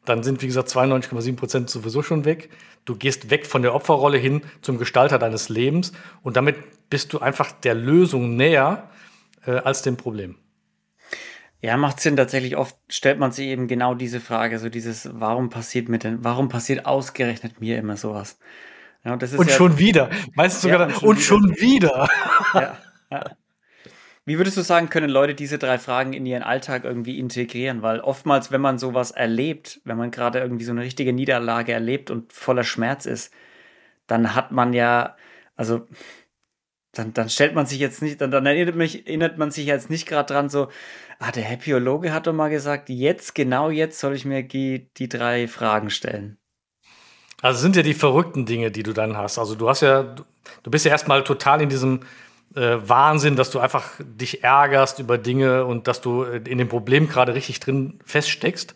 dann 0.04 0.22
sind, 0.22 0.42
wie 0.42 0.46
gesagt, 0.46 0.68
92,7 0.68 1.36
Prozent 1.36 1.70
sowieso 1.70 2.02
schon 2.02 2.26
weg. 2.26 2.50
Du 2.84 2.96
gehst 2.96 3.30
weg 3.30 3.46
von 3.46 3.62
der 3.62 3.74
Opferrolle 3.74 4.18
hin 4.18 4.42
zum 4.60 4.76
Gestalter 4.76 5.18
deines 5.18 5.48
Lebens 5.48 5.92
und 6.22 6.36
damit 6.36 6.56
bist 6.90 7.14
du 7.14 7.20
einfach 7.20 7.50
der 7.50 7.74
Lösung 7.74 8.36
näher 8.36 8.90
äh, 9.46 9.52
als 9.52 9.80
dem 9.80 9.96
Problem. 9.96 10.36
Ja, 11.60 11.76
macht 11.76 12.00
Sinn. 12.00 12.16
Tatsächlich 12.16 12.56
oft 12.56 12.76
stellt 12.88 13.18
man 13.18 13.32
sich 13.32 13.48
eben 13.48 13.66
genau 13.66 13.94
diese 13.94 14.20
Frage, 14.20 14.58
so 14.58 14.68
dieses, 14.68 15.08
warum 15.12 15.50
passiert 15.50 15.88
mir 15.88 15.98
denn, 15.98 16.22
warum 16.22 16.48
passiert 16.48 16.86
ausgerechnet 16.86 17.60
mir 17.60 17.78
immer 17.78 17.96
sowas? 17.96 18.38
Ja, 19.04 19.12
und, 19.12 19.22
und 19.22 19.48
ja, 19.48 19.54
schon 19.54 19.78
wieder. 19.78 20.10
Meistens 20.34 20.62
sogar, 20.62 20.80
ja, 20.80 20.86
und, 20.86 20.92
schon, 20.94 21.08
und 21.08 21.20
schon 21.20 21.60
wieder. 21.60 22.08
Ja. 22.54 22.78
Wie 24.24 24.36
würdest 24.36 24.58
du 24.58 24.60
sagen, 24.60 24.90
können 24.90 25.08
Leute 25.08 25.34
diese 25.34 25.56
drei 25.56 25.78
Fragen 25.78 26.12
in 26.12 26.26
ihren 26.26 26.42
Alltag 26.42 26.84
irgendwie 26.84 27.18
integrieren? 27.18 27.80
Weil 27.80 28.00
oftmals, 28.00 28.52
wenn 28.52 28.60
man 28.60 28.78
sowas 28.78 29.10
erlebt, 29.10 29.80
wenn 29.84 29.96
man 29.96 30.10
gerade 30.10 30.40
irgendwie 30.40 30.64
so 30.64 30.72
eine 30.72 30.82
richtige 30.82 31.14
Niederlage 31.14 31.72
erlebt 31.72 32.10
und 32.10 32.34
voller 32.34 32.64
Schmerz 32.64 33.06
ist, 33.06 33.32
dann 34.06 34.34
hat 34.34 34.52
man 34.52 34.74
ja, 34.74 35.16
also 35.56 35.86
dann, 36.98 37.14
dann 37.14 37.28
stellt 37.28 37.54
man 37.54 37.66
sich 37.66 37.78
jetzt 37.78 38.02
nicht, 38.02 38.20
dann, 38.20 38.30
dann 38.30 38.46
erinnert, 38.46 38.76
mich, 38.76 39.06
erinnert 39.06 39.38
man 39.38 39.50
sich 39.50 39.66
jetzt 39.66 39.90
nicht 39.90 40.06
gerade 40.06 40.32
dran, 40.32 40.48
so, 40.48 40.68
ah, 41.18 41.30
der 41.32 41.44
Happyologe 41.44 42.12
hat 42.12 42.26
doch 42.26 42.32
mal 42.32 42.50
gesagt, 42.50 42.88
jetzt, 42.88 43.34
genau 43.34 43.70
jetzt 43.70 44.00
soll 44.00 44.14
ich 44.14 44.24
mir 44.24 44.42
die, 44.42 44.90
die 44.96 45.08
drei 45.08 45.48
Fragen 45.48 45.90
stellen. 45.90 46.38
Also 47.40 47.60
sind 47.60 47.76
ja 47.76 47.82
die 47.82 47.94
verrückten 47.94 48.46
Dinge, 48.46 48.70
die 48.70 48.82
du 48.82 48.92
dann 48.92 49.16
hast. 49.16 49.38
Also 49.38 49.54
du 49.54 49.68
hast 49.68 49.82
ja, 49.82 50.02
du 50.62 50.70
bist 50.70 50.84
ja 50.84 50.90
erstmal 50.90 51.22
total 51.22 51.62
in 51.62 51.68
diesem 51.68 52.00
äh, 52.54 52.76
Wahnsinn, 52.82 53.36
dass 53.36 53.50
du 53.50 53.60
einfach 53.60 53.92
dich 54.00 54.42
ärgerst 54.42 54.98
über 54.98 55.18
Dinge 55.18 55.64
und 55.64 55.86
dass 55.86 56.00
du 56.00 56.24
äh, 56.24 56.38
in 56.48 56.58
dem 56.58 56.68
Problem 56.68 57.08
gerade 57.08 57.34
richtig 57.34 57.60
drin 57.60 58.00
feststeckst. 58.04 58.74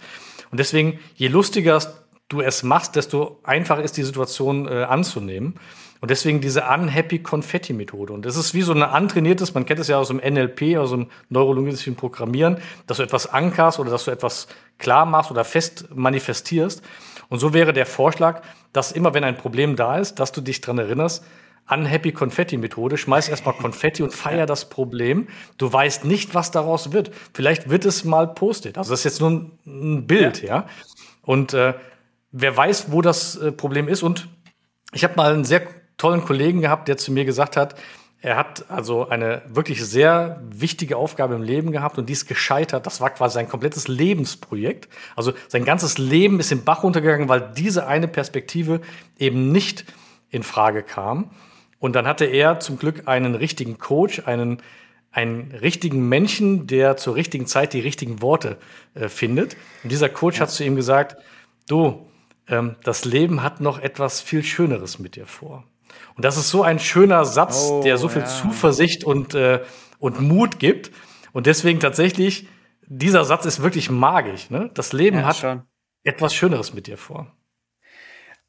Und 0.50 0.61
deswegen, 0.61 1.00
je 1.14 1.29
lustiger 1.29 1.81
du 2.29 2.41
es 2.41 2.62
machst, 2.62 2.97
desto 2.97 3.41
einfacher 3.43 3.83
ist 3.83 3.97
die 3.97 4.02
Situation 4.05 4.69
äh, 4.69 4.85
anzunehmen. 4.85 5.59
Und 6.03 6.11
deswegen 6.11 6.41
diese 6.41 6.65
Unhappy 6.65 7.21
Confetti 7.21 7.73
Methode. 7.73 8.13
Und 8.13 8.27
das 8.27 8.37
ist 8.37 8.55
wie 8.55 8.63
so 8.63 8.73
ein 8.73 8.83
antrainiertes, 8.83 9.55
man 9.55 9.65
kennt 9.65 9.79
es 9.79 9.87
ja 9.87 9.99
aus 9.99 10.09
dem 10.09 10.17
NLP, 10.17 10.77
aus 10.77 10.91
dem 10.91 11.07
neurolinguistischen 11.29 11.95
Programmieren, 11.95 12.59
dass 12.89 12.97
du 12.97 13.05
etwas 13.05 13.29
ankerst 13.29 13.79
oder 13.79 13.93
dass 13.93 14.07
du 14.07 14.11
etwas 14.11 14.49
klar 14.79 15.07
machst 15.07 15.31
oder 15.31 15.45
fest 15.45 15.87
manifestierst. 15.95 16.83
Und 17.29 17.39
so 17.39 17.55
wäre 17.55 17.73
der 17.73 17.87
Vorschlag, 17.87 18.43
dass 18.73 18.91
immer 18.91 19.15
wenn 19.15 19.23
ein 19.23 19.37
Problem 19.37 19.77
da 19.77 19.97
ist, 19.97 20.17
dass 20.17 20.33
du 20.33 20.41
dich 20.41 20.61
dran 20.61 20.79
erinnerst, 20.79 21.25
Unhappy 21.71 22.11
Confetti 22.11 22.57
Methode, 22.57 22.97
schmeiß 22.97 23.29
erstmal 23.29 23.55
Konfetti 23.55 24.03
und 24.03 24.13
feier 24.13 24.47
das 24.47 24.69
Problem. 24.69 25.29
Du 25.57 25.73
weißt 25.73 26.05
nicht, 26.05 26.35
was 26.35 26.51
daraus 26.51 26.91
wird. 26.91 27.13
Vielleicht 27.33 27.71
wird 27.71 27.85
es 27.85 28.03
mal 28.03 28.27
postet. 28.27 28.77
Also 28.77 28.91
das 28.91 29.01
ist 29.01 29.05
jetzt 29.05 29.21
nur 29.21 29.31
ein, 29.31 29.59
ein 29.67 30.07
Bild, 30.09 30.43
ja. 30.43 30.49
ja? 30.49 30.67
Und 31.23 31.55
äh, 31.55 31.75
wer 32.33 32.57
weiß, 32.57 32.91
wo 32.91 33.03
das 33.03 33.37
äh, 33.37 33.53
Problem 33.53 33.87
ist. 33.87 34.03
Und 34.03 34.27
ich 34.93 35.05
habe 35.05 35.15
mal 35.15 35.33
einen 35.33 35.45
sehr 35.45 35.63
tollen 36.03 36.25
Kollegen 36.25 36.61
gehabt, 36.61 36.89
der 36.89 36.97
zu 36.97 37.13
mir 37.13 37.25
gesagt 37.25 37.57
hat, 37.57 37.77
Er 38.25 38.37
hat 38.37 38.71
also 38.71 39.09
eine 39.09 39.43
wirklich 39.49 39.85
sehr 39.85 40.41
wichtige 40.49 40.97
Aufgabe 40.97 41.35
im 41.35 41.43
Leben 41.43 41.73
gehabt 41.73 41.99
und 41.99 42.09
dies 42.09 42.27
gescheitert. 42.27 42.87
Das 42.87 43.01
war 43.01 43.11
quasi 43.11 43.35
sein 43.35 43.49
komplettes 43.49 43.89
Lebensprojekt. 43.89 44.89
Also 45.17 45.33
sein 45.49 45.65
ganzes 45.65 45.99
Leben 45.99 46.39
ist 46.39 46.53
im 46.53 46.63
Bach 46.63 46.85
runtergegangen, 46.85 47.29
weil 47.29 47.53
diese 47.57 47.87
eine 47.89 48.07
Perspektive 48.07 48.81
eben 49.19 49.51
nicht 49.51 49.85
in 50.31 50.45
Frage 50.45 50.85
kam. 50.85 51.31
Und 51.81 51.97
dann 51.97 52.07
hatte 52.07 52.25
er 52.25 52.61
zum 52.61 52.79
Glück 52.79 53.09
einen 53.09 53.35
richtigen 53.35 53.79
Coach, 53.79 54.23
einen, 54.27 54.59
einen 55.11 55.51
richtigen 55.51 56.09
Menschen, 56.09 56.69
der 56.69 56.97
zur 56.97 57.17
richtigen 57.17 57.47
Zeit 57.47 57.73
die 57.73 57.81
richtigen 57.81 58.23
Worte 58.23 58.57
äh, 58.95 59.09
findet. 59.09 59.57
Und 59.83 59.91
dieser 59.91 60.09
Coach 60.09 60.37
ja. 60.37 60.43
hat 60.43 60.51
zu 60.51 60.65
ihm 60.65 60.77
gesagt, 60.77 61.17
du, 61.69 62.07
ähm, 62.47 62.77
das 62.85 63.05
Leben 63.05 63.43
hat 63.43 63.61
noch 63.61 63.81
etwas 63.81 64.21
viel 64.21 64.45
Schöneres 64.45 65.01
mit 65.01 65.17
dir 65.17 65.27
vor. 65.27 65.65
Und 66.17 66.25
das 66.25 66.37
ist 66.37 66.51
so 66.51 66.63
ein 66.63 66.79
schöner 66.79 67.25
Satz, 67.25 67.69
oh, 67.71 67.83
der 67.83 67.99
so 67.99 68.09
viel 68.09 68.23
ja. 68.23 68.29
Zuversicht 68.29 69.05
und, 69.05 69.35
äh, 69.35 69.63
und 69.99 70.21
Mut 70.21 70.59
gibt. 70.59 70.91
Und 71.33 71.47
deswegen 71.47 71.81
tatsächlich, 71.81 72.49
dieser 72.87 73.25
Satz 73.25 73.47
ist 73.47 73.63
wirklich 73.63 73.91
magisch. 73.91 74.51
Ne? 74.51 74.71
Das 74.75 74.93
Leben 74.93 75.19
ja, 75.19 75.25
hat 75.25 75.37
schon. 75.37 75.63
etwas 76.05 76.35
Schöneres 76.35 76.75
mit 76.75 76.87
dir 76.87 76.99
vor. 76.99 77.35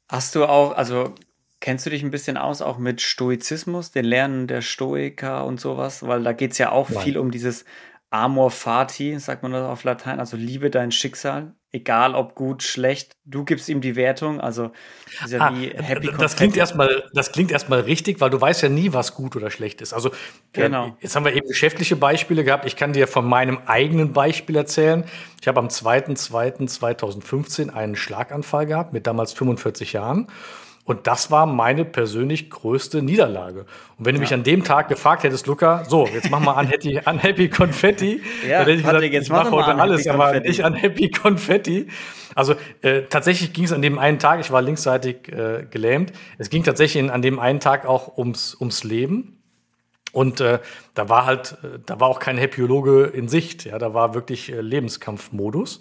Hast 0.08 0.34
du 0.34 0.44
auch, 0.44 0.76
also 0.76 1.14
kennst 1.60 1.86
du 1.86 1.90
dich 1.90 2.02
ein 2.02 2.10
bisschen 2.10 2.36
aus, 2.36 2.60
auch 2.60 2.76
mit 2.76 3.00
Stoizismus, 3.00 3.90
den 3.90 4.04
Lernen 4.04 4.46
der 4.46 4.60
Stoiker 4.60 5.46
und 5.46 5.60
sowas? 5.60 6.06
Weil 6.06 6.22
da 6.22 6.32
geht 6.32 6.52
es 6.52 6.58
ja 6.58 6.70
auch 6.70 6.90
Nein. 6.90 7.02
viel 7.02 7.18
um 7.18 7.30
dieses 7.30 7.64
Amor 8.14 8.50
Fati, 8.52 9.18
sagt 9.18 9.42
man 9.42 9.50
das 9.50 9.68
auf 9.68 9.82
Latein, 9.82 10.20
also 10.20 10.36
liebe 10.36 10.70
dein 10.70 10.92
Schicksal, 10.92 11.56
egal 11.72 12.14
ob 12.14 12.36
gut, 12.36 12.62
schlecht, 12.62 13.16
du 13.24 13.44
gibst 13.44 13.68
ihm 13.68 13.80
die 13.80 13.96
Wertung, 13.96 14.40
also 14.40 14.70
ja 15.26 15.40
ah, 15.40 15.52
Happy 15.52 16.12
Das 16.16 16.36
klingt 16.36 16.56
erstmal, 16.56 17.02
das 17.12 17.32
klingt 17.32 17.50
erstmal 17.50 17.80
richtig, 17.80 18.20
weil 18.20 18.30
du 18.30 18.40
weißt 18.40 18.62
ja 18.62 18.68
nie, 18.68 18.92
was 18.92 19.16
gut 19.16 19.34
oder 19.34 19.50
schlecht 19.50 19.80
ist. 19.80 19.92
Also 19.92 20.12
genau. 20.52 20.96
jetzt 21.00 21.16
haben 21.16 21.24
wir 21.24 21.34
eben 21.34 21.48
geschäftliche 21.48 21.96
Beispiele 21.96 22.44
gehabt. 22.44 22.66
Ich 22.66 22.76
kann 22.76 22.92
dir 22.92 23.08
von 23.08 23.26
meinem 23.26 23.58
eigenen 23.66 24.12
Beispiel 24.12 24.54
erzählen. 24.54 25.02
Ich 25.40 25.48
habe 25.48 25.58
am 25.58 25.66
2.2.2015 25.66 27.70
einen 27.70 27.96
Schlaganfall 27.96 28.66
gehabt 28.66 28.92
mit 28.92 29.08
damals 29.08 29.32
45 29.32 29.92
Jahren. 29.92 30.28
Und 30.84 31.06
das 31.06 31.30
war 31.30 31.46
meine 31.46 31.86
persönlich 31.86 32.50
größte 32.50 33.00
Niederlage. 33.00 33.60
Und 33.98 34.04
wenn 34.04 34.14
du 34.14 34.18
ja. 34.18 34.20
mich 34.20 34.34
an 34.34 34.42
dem 34.42 34.64
Tag 34.64 34.88
gefragt 34.88 35.22
hättest, 35.22 35.46
Luca, 35.46 35.84
so, 35.86 36.06
jetzt 36.06 36.30
mach 36.30 36.40
mal 36.40 36.60
Unhappy, 36.60 37.00
unhappy 37.04 37.48
Konfetti, 37.50 38.22
ja, 38.46 38.58
dann 38.58 38.66
hätte 38.66 38.72
ich 38.72 38.82
gesagt, 38.84 39.02
jetzt 39.04 39.24
ich 39.24 39.30
mach 39.30 39.50
heute 39.50 39.74
alles, 39.76 40.06
aber 40.06 40.38
nicht 40.40 40.62
Unhappy 40.62 41.10
Konfetti. 41.10 41.88
Also 42.34 42.54
äh, 42.82 43.02
tatsächlich 43.08 43.54
ging 43.54 43.64
es 43.64 43.72
an 43.72 43.80
dem 43.80 43.98
einen 43.98 44.18
Tag, 44.18 44.40
ich 44.40 44.50
war 44.50 44.60
linksseitig 44.60 45.28
äh, 45.28 45.66
gelähmt, 45.70 46.12
es 46.36 46.50
ging 46.50 46.64
tatsächlich 46.64 47.10
an 47.10 47.22
dem 47.22 47.38
einen 47.38 47.60
Tag 47.60 47.86
auch 47.86 48.18
ums, 48.18 48.54
ums 48.60 48.84
Leben. 48.84 49.40
Und 50.12 50.40
äh, 50.40 50.60
da 50.94 51.08
war 51.08 51.24
halt, 51.26 51.56
äh, 51.62 51.78
da 51.86 51.98
war 51.98 52.08
auch 52.08 52.20
kein 52.20 52.36
Happyologe 52.36 53.04
in 53.06 53.28
Sicht, 53.28 53.64
ja, 53.64 53.78
da 53.78 53.94
war 53.94 54.14
wirklich 54.14 54.52
äh, 54.52 54.60
Lebenskampfmodus. 54.60 55.80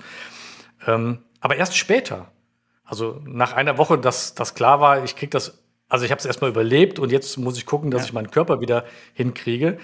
Ähm, 0.88 1.20
aber 1.42 1.58
erst 1.58 1.76
später, 1.76 2.32
also 2.86 3.22
nach 3.26 3.54
einer 3.54 3.78
Woche, 3.78 3.98
dass 3.98 4.36
das 4.36 4.56
klar 4.56 4.80
war, 4.80 5.04
ich 5.04 5.16
krieg 5.16 5.32
das, 5.32 5.64
also 5.90 6.06
ich 6.06 6.12
habe 6.12 6.20
es 6.20 6.26
erstmal 6.26 6.50
überlebt 6.50 7.00
und 7.00 7.12
jetzt 7.12 7.38
muss 7.38 7.58
ich 7.58 7.66
gucken, 7.66 7.92
dass 7.92 8.02
ja. 8.02 8.06
ich 8.08 8.14
meinen 8.14 8.32
Körper 8.32 8.60
wieder 8.62 8.86
hinkriege. 9.14 9.78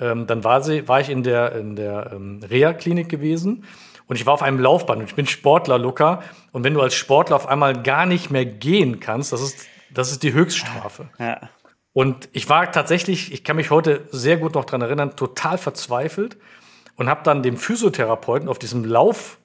Ähm, 0.00 0.26
dann 0.26 0.44
war, 0.44 0.62
sie, 0.62 0.88
war 0.88 1.00
ich 1.00 1.08
in 1.08 1.22
der, 1.22 1.52
in 1.54 1.76
der 1.76 2.12
ähm, 2.12 2.40
Reha-Klinik 2.42 3.08
gewesen 3.08 3.64
und 4.06 4.16
ich 4.16 4.26
war 4.26 4.34
auf 4.34 4.42
einem 4.42 4.58
Laufband 4.58 5.00
und 5.00 5.08
ich 5.08 5.14
bin 5.14 5.26
Sportler, 5.26 5.78
Luca. 5.78 6.22
Und 6.52 6.64
wenn 6.64 6.74
du 6.74 6.80
als 6.80 6.94
Sportler 6.94 7.36
auf 7.36 7.46
einmal 7.46 7.82
gar 7.82 8.06
nicht 8.06 8.30
mehr 8.30 8.44
gehen 8.44 9.00
kannst, 9.00 9.32
das 9.32 9.40
ist, 9.40 9.66
das 9.90 10.10
ist 10.10 10.22
die 10.22 10.32
Höchststrafe. 10.32 11.08
Ja. 11.18 11.48
Und 11.92 12.28
ich 12.32 12.48
war 12.48 12.70
tatsächlich, 12.72 13.32
ich 13.32 13.44
kann 13.44 13.56
mich 13.56 13.70
heute 13.70 14.06
sehr 14.10 14.38
gut 14.38 14.54
noch 14.54 14.64
dran 14.64 14.80
erinnern, 14.80 15.14
total 15.16 15.58
verzweifelt 15.58 16.38
und 16.96 17.08
habe 17.08 17.22
dann 17.22 17.42
dem 17.42 17.56
Physiotherapeuten 17.56 18.48
auf 18.48 18.58
diesem 18.58 18.84
Lauf 18.84 19.38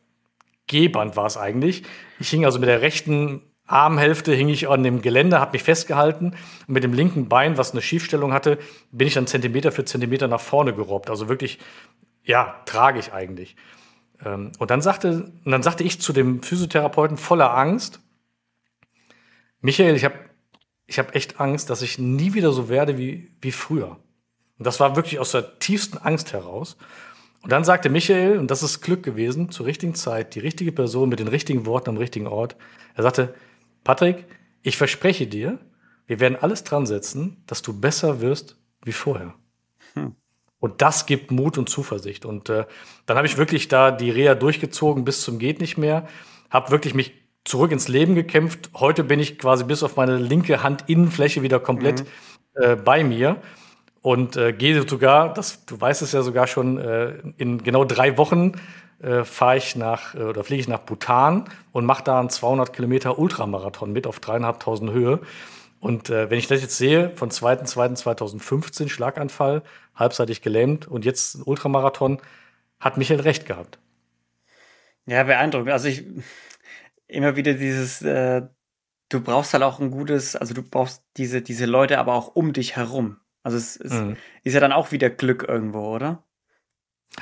Gehband 0.67 1.15
war 1.15 1.25
es 1.25 1.37
eigentlich. 1.37 1.83
Ich 2.19 2.29
hing 2.29 2.45
also 2.45 2.59
mit 2.59 2.69
der 2.69 2.81
rechten 2.81 3.41
Armhälfte 3.67 4.33
hing 4.33 4.47
ich 4.47 4.69
an 4.69 4.83
dem 4.83 5.01
Geländer, 5.01 5.41
habe 5.41 5.51
mich 5.51 5.63
festgehalten 5.63 6.35
und 6.67 6.73
mit 6.73 6.83
dem 6.83 6.93
linken 6.93 7.27
Bein, 7.27 7.57
was 7.57 7.71
eine 7.71 7.81
Schiefstellung 7.81 8.31
hatte, 8.31 8.57
bin 8.91 9.07
ich 9.07 9.13
dann 9.13 9.27
Zentimeter 9.27 9.73
für 9.73 9.83
Zentimeter 9.83 10.29
nach 10.29 10.39
vorne 10.39 10.73
gerobbt. 10.73 11.09
Also 11.09 11.27
wirklich, 11.27 11.59
ja, 12.23 12.61
tragisch 12.65 13.11
eigentlich. 13.11 13.57
Ähm, 14.23 14.53
und 14.57 14.71
dann 14.71 14.81
sagte, 14.81 15.31
und 15.43 15.51
dann 15.51 15.63
sagte 15.63 15.83
ich 15.83 15.99
zu 15.99 16.13
dem 16.13 16.41
Physiotherapeuten 16.41 17.17
voller 17.17 17.55
Angst, 17.55 17.99
Michael, 19.59 19.95
ich 19.95 20.05
habe 20.05 20.15
ich 20.85 20.97
hab 20.97 21.13
echt 21.13 21.41
Angst, 21.41 21.69
dass 21.69 21.81
ich 21.81 21.99
nie 21.99 22.33
wieder 22.33 22.53
so 22.53 22.69
werde 22.69 22.97
wie, 22.97 23.33
wie 23.41 23.51
früher. 23.51 23.97
Und 24.57 24.65
das 24.65 24.79
war 24.79 24.95
wirklich 24.95 25.19
aus 25.19 25.31
der 25.31 25.59
tiefsten 25.59 25.97
Angst 25.97 26.31
heraus. 26.31 26.77
Und 27.41 27.51
dann 27.51 27.63
sagte 27.63 27.89
Michael, 27.89 28.39
und 28.39 28.51
das 28.51 28.63
ist 28.63 28.81
Glück 28.81 29.03
gewesen, 29.03 29.51
zur 29.51 29.65
richtigen 29.65 29.95
Zeit, 29.95 30.35
die 30.35 30.39
richtige 30.39 30.71
Person 30.71 31.09
mit 31.09 31.19
den 31.19 31.27
richtigen 31.27 31.65
Worten 31.65 31.91
am 31.91 31.97
richtigen 31.97 32.27
Ort. 32.27 32.55
Er 32.95 33.03
sagte, 33.03 33.33
Patrick, 33.83 34.25
ich 34.63 34.77
verspreche 34.77 35.27
dir, 35.27 35.59
wir 36.07 36.19
werden 36.19 36.37
alles 36.39 36.63
dran 36.63 36.85
setzen, 36.85 37.43
dass 37.47 37.61
du 37.61 37.79
besser 37.79 38.21
wirst 38.21 38.57
wie 38.83 38.91
vorher. 38.91 39.33
Hm. 39.93 40.15
Und 40.59 40.81
das 40.81 41.05
gibt 41.05 41.31
Mut 41.31 41.57
und 41.57 41.69
Zuversicht. 41.69 42.25
Und 42.25 42.49
äh, 42.49 42.65
dann 43.05 43.17
habe 43.17 43.27
ich 43.27 43.37
wirklich 43.37 43.67
da 43.67 43.91
die 43.91 44.09
Reha 44.09 44.33
durchgezogen 44.33 45.05
bis 45.05 45.21
zum 45.21 45.37
geht 45.37 45.61
nicht 45.61 45.77
mehr, 45.77 46.07
habe 46.49 46.71
wirklich 46.71 46.95
mich 46.95 47.13
zurück 47.43 47.71
ins 47.71 47.87
Leben 47.87 48.15
gekämpft. 48.15 48.71
Heute 48.73 49.03
bin 49.03 49.19
ich 49.19 49.37
quasi 49.37 49.63
bis 49.63 49.83
auf 49.83 49.95
meine 49.95 50.17
linke 50.17 50.63
Handinnenfläche 50.63 51.43
wieder 51.43 51.59
komplett 51.59 52.01
mhm. 52.55 52.63
äh, 52.63 52.75
bei 52.75 53.03
mir 53.03 53.41
und 54.07 54.37
äh, 54.37 54.53
gehe 54.53 54.87
sogar, 54.87 55.33
das, 55.33 55.65
du 55.65 55.81
weißt 55.81 56.01
es 56.01 56.13
ja 56.13 56.21
sogar 56.21 56.47
schon, 56.47 56.77
äh, 56.77 57.15
in 57.35 57.61
genau 57.61 57.83
drei 57.83 58.17
Wochen 58.17 58.53
äh, 59.01 59.25
fahre 59.25 59.57
ich 59.57 59.75
nach 59.75 60.15
äh, 60.15 60.19
oder 60.19 60.45
fliege 60.45 60.61
ich 60.61 60.69
nach 60.69 60.79
Bhutan 60.79 61.43
und 61.73 61.83
mache 61.83 62.05
da 62.05 62.17
einen 62.17 62.29
200 62.29 62.71
Kilometer 62.71 63.19
Ultramarathon 63.19 63.91
mit 63.91 64.07
auf 64.07 64.21
dreieinhalbtausend 64.21 64.91
Höhe. 64.91 65.19
Und 65.81 66.09
äh, 66.09 66.29
wenn 66.29 66.39
ich 66.39 66.47
das 66.47 66.61
jetzt 66.61 66.77
sehe, 66.77 67.11
von 67.17 67.31
2.2.2015 67.31 68.87
Schlaganfall, 68.87 69.61
halbseitig 69.93 70.41
gelähmt 70.41 70.87
und 70.87 71.03
jetzt 71.03 71.35
ein 71.35 71.43
Ultramarathon, 71.43 72.21
hat 72.79 72.95
Michael 72.95 73.19
recht 73.19 73.45
gehabt. 73.45 73.77
Ja, 75.05 75.21
beeindruckend. 75.23 75.73
Also 75.73 75.89
ich 75.89 76.05
immer 77.07 77.35
wieder 77.35 77.55
dieses, 77.55 78.01
äh, 78.03 78.43
du 79.09 79.19
brauchst 79.19 79.53
halt 79.53 79.63
auch 79.63 79.81
ein 79.81 79.91
gutes, 79.91 80.37
also 80.37 80.53
du 80.53 80.63
brauchst 80.63 81.03
diese, 81.17 81.41
diese 81.41 81.65
Leute 81.65 81.99
aber 81.99 82.13
auch 82.13 82.37
um 82.37 82.53
dich 82.53 82.77
herum. 82.77 83.17
Also 83.47 83.55
es, 83.55 83.77
es 83.77 83.93
mhm. 83.93 84.17
ist 84.43 84.55
ja 84.55 84.59
dann 84.59 84.73
auch 84.73 84.91
wieder 84.91 85.09
Glück 85.09 85.45
irgendwo, 85.47 85.95
oder? 85.95 86.21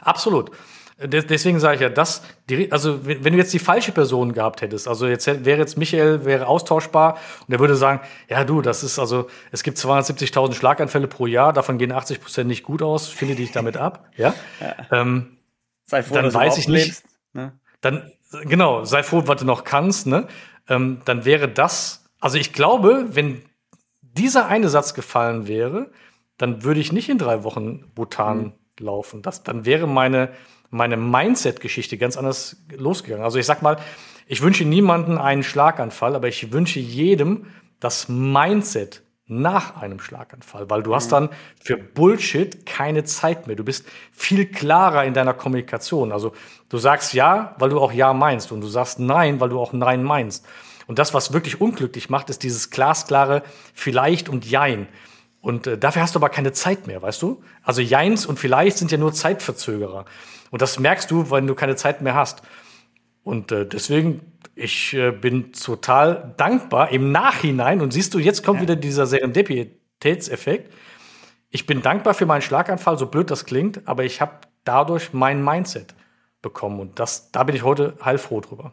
Absolut. 0.02 0.50
Deswegen 0.98 1.60
sage 1.60 1.76
ich 1.76 1.82
ja, 1.82 1.90
das, 1.90 2.24
die, 2.50 2.72
also 2.72 3.06
wenn 3.06 3.22
du 3.22 3.38
jetzt 3.38 3.54
die 3.54 3.60
falsche 3.60 3.92
Person 3.92 4.34
gehabt 4.34 4.64
hättest, 4.64 4.88
also 4.88 5.06
jetzt 5.06 5.28
wäre 5.28 5.60
jetzt 5.60 5.78
Michael 5.78 6.26
wäre 6.26 6.48
austauschbar 6.48 7.20
und 7.46 7.54
er 7.54 7.60
würde 7.60 7.76
sagen, 7.76 8.00
ja 8.28 8.44
du, 8.44 8.64
das 8.64 8.82
ist 8.82 8.98
also, 8.98 9.28
es 9.52 9.62
gibt 9.62 9.78
270.000 9.78 10.54
Schlaganfälle 10.56 11.08
pro 11.08 11.28
Jahr, 11.28 11.54
davon 11.54 11.78
gehen 11.78 11.92
80 11.92 12.22
Prozent 12.22 12.48
nicht 12.48 12.64
gut 12.64 12.82
aus, 12.82 13.08
finde 13.08 13.36
dich 13.36 13.52
damit 13.52 13.78
ab, 13.78 14.10
ja. 14.18 14.34
ja. 14.60 14.76
Ähm, 14.92 15.38
sei 15.86 16.02
froh, 16.02 16.16
dann 16.16 16.34
weiß 16.34 16.58
ich 16.58 16.68
nicht. 16.68 16.88
Lebst, 16.88 17.06
ne? 17.34 17.52
Dann 17.82 18.12
genau, 18.46 18.84
sei 18.84 19.04
froh, 19.04 19.22
was 19.28 19.40
du 19.40 19.46
noch 19.46 19.64
kannst, 19.64 20.08
ne? 20.08 20.28
Ähm, 20.68 21.02
dann 21.06 21.24
wäre 21.24 21.48
das, 21.48 22.10
also 22.20 22.40
ich 22.40 22.52
glaube, 22.52 23.10
wenn 23.10 23.44
dieser 24.18 24.48
eine 24.48 24.70
Satz 24.70 24.94
gefallen 24.94 25.48
wäre, 25.48 25.92
dann 26.38 26.64
würde 26.64 26.80
ich 26.80 26.92
nicht 26.92 27.10
in 27.10 27.18
drei 27.18 27.44
Wochen 27.44 27.92
Bhutan 27.94 28.38
mhm. 28.38 28.54
laufen. 28.80 29.22
Das, 29.22 29.44
dann 29.44 29.66
wäre 29.66 29.88
meine, 29.88 30.32
meine 30.70 30.98
Mindset-Geschichte 30.98 31.98
ganz 31.98 32.18
anders 32.18 32.64
losgegangen. 32.76 33.24
Also 33.24 33.40
ich 33.40 33.46
sag 33.46 33.62
mal, 33.62 33.78
ich 34.28 34.42
wünsche 34.42 34.66
niemanden 34.66 35.18
einen 35.18 35.44
Schlaganfall, 35.44 36.16
aber 36.16 36.28
ich 36.28 36.52
wünsche 36.52 36.80
jedem 36.80 37.48
das 37.80 38.10
Mindset 38.10 39.04
nach 39.28 39.82
einem 39.82 40.00
Schlaganfall, 40.00 40.70
weil 40.70 40.84
du 40.84 40.94
hast 40.94 41.08
mhm. 41.08 41.12
dann 41.12 41.30
für 41.60 41.78
Bullshit 41.78 42.66
keine 42.66 43.04
Zeit 43.06 43.48
mehr. 43.48 43.56
Du 43.56 43.64
bist 43.64 43.86
viel 44.12 44.46
klarer 44.46 45.04
in 45.06 45.14
deiner 45.14 45.34
Kommunikation. 45.34 46.12
Also 46.12 46.34
du 46.70 46.78
sagst 46.78 47.14
ja, 47.14 47.56
weil 47.58 47.70
du 47.70 47.80
auch 47.80 47.92
ja 47.92 48.14
meinst 48.14 48.52
und 48.52 48.62
du 48.62 48.68
sagst 48.68 49.00
nein, 49.00 49.40
weil 49.40 49.50
du 49.50 49.60
auch 49.60 49.74
nein 49.74 50.04
meinst. 50.04 50.46
Und 50.88 51.00
das, 51.00 51.16
was 51.16 51.34
wirklich 51.34 51.60
unglücklich 51.60 52.10
macht, 52.10 52.30
ist 52.30 52.44
dieses 52.44 52.70
glasklare 52.70 53.42
vielleicht 53.74 54.30
und 54.30 54.46
jein. 54.46 54.88
Und 55.46 55.68
äh, 55.68 55.78
dafür 55.78 56.02
hast 56.02 56.16
du 56.16 56.20
aber 56.20 56.30
keine 56.30 56.54
Zeit 56.54 56.88
mehr, 56.88 57.04
weißt 57.04 57.22
du? 57.22 57.44
Also 57.62 57.80
Jeins 57.80 58.26
und 58.26 58.40
vielleicht 58.40 58.80
sind 58.80 58.92
ja 58.92 58.98
nur 58.98 59.14
Zeitverzögerer. 59.14 60.06
Und 60.50 60.62
das 60.64 60.80
merkst 60.80 61.12
du, 61.12 61.30
wenn 61.30 61.46
du 61.46 61.54
keine 61.54 61.76
Zeit 61.76 62.02
mehr 62.02 62.16
hast. 62.16 62.42
Und 63.24 63.52
äh, 63.52 63.64
deswegen, 63.68 64.22
ich 64.56 64.96
äh, 64.96 65.12
bin 65.12 65.54
total 65.54 66.34
dankbar 66.38 66.90
im 66.90 67.12
Nachhinein. 67.12 67.82
Und 67.82 67.94
siehst 67.94 68.16
du, 68.16 68.18
jetzt 68.18 68.44
kommt 68.44 68.58
ja. 68.58 68.62
wieder 68.64 68.76
dieser 68.76 69.06
Serendipitätseffekt. 69.06 70.74
Ich 71.52 71.68
bin 71.68 71.84
dankbar 71.84 72.16
für 72.16 72.26
meinen 72.26 72.42
Schlaganfall, 72.42 72.98
so 72.98 73.06
blöd 73.06 73.30
das 73.30 73.46
klingt, 73.46 73.88
aber 73.88 74.04
ich 74.04 74.22
habe 74.22 74.40
dadurch 74.64 75.14
mein 75.14 75.44
Mindset 75.44 75.94
bekommen. 76.42 76.80
Und 76.80 77.00
das, 77.00 77.32
da 77.32 77.44
bin 77.44 77.56
ich 77.56 77.62
heute 77.62 77.96
heilfroh 78.04 78.42
drüber. 78.42 78.72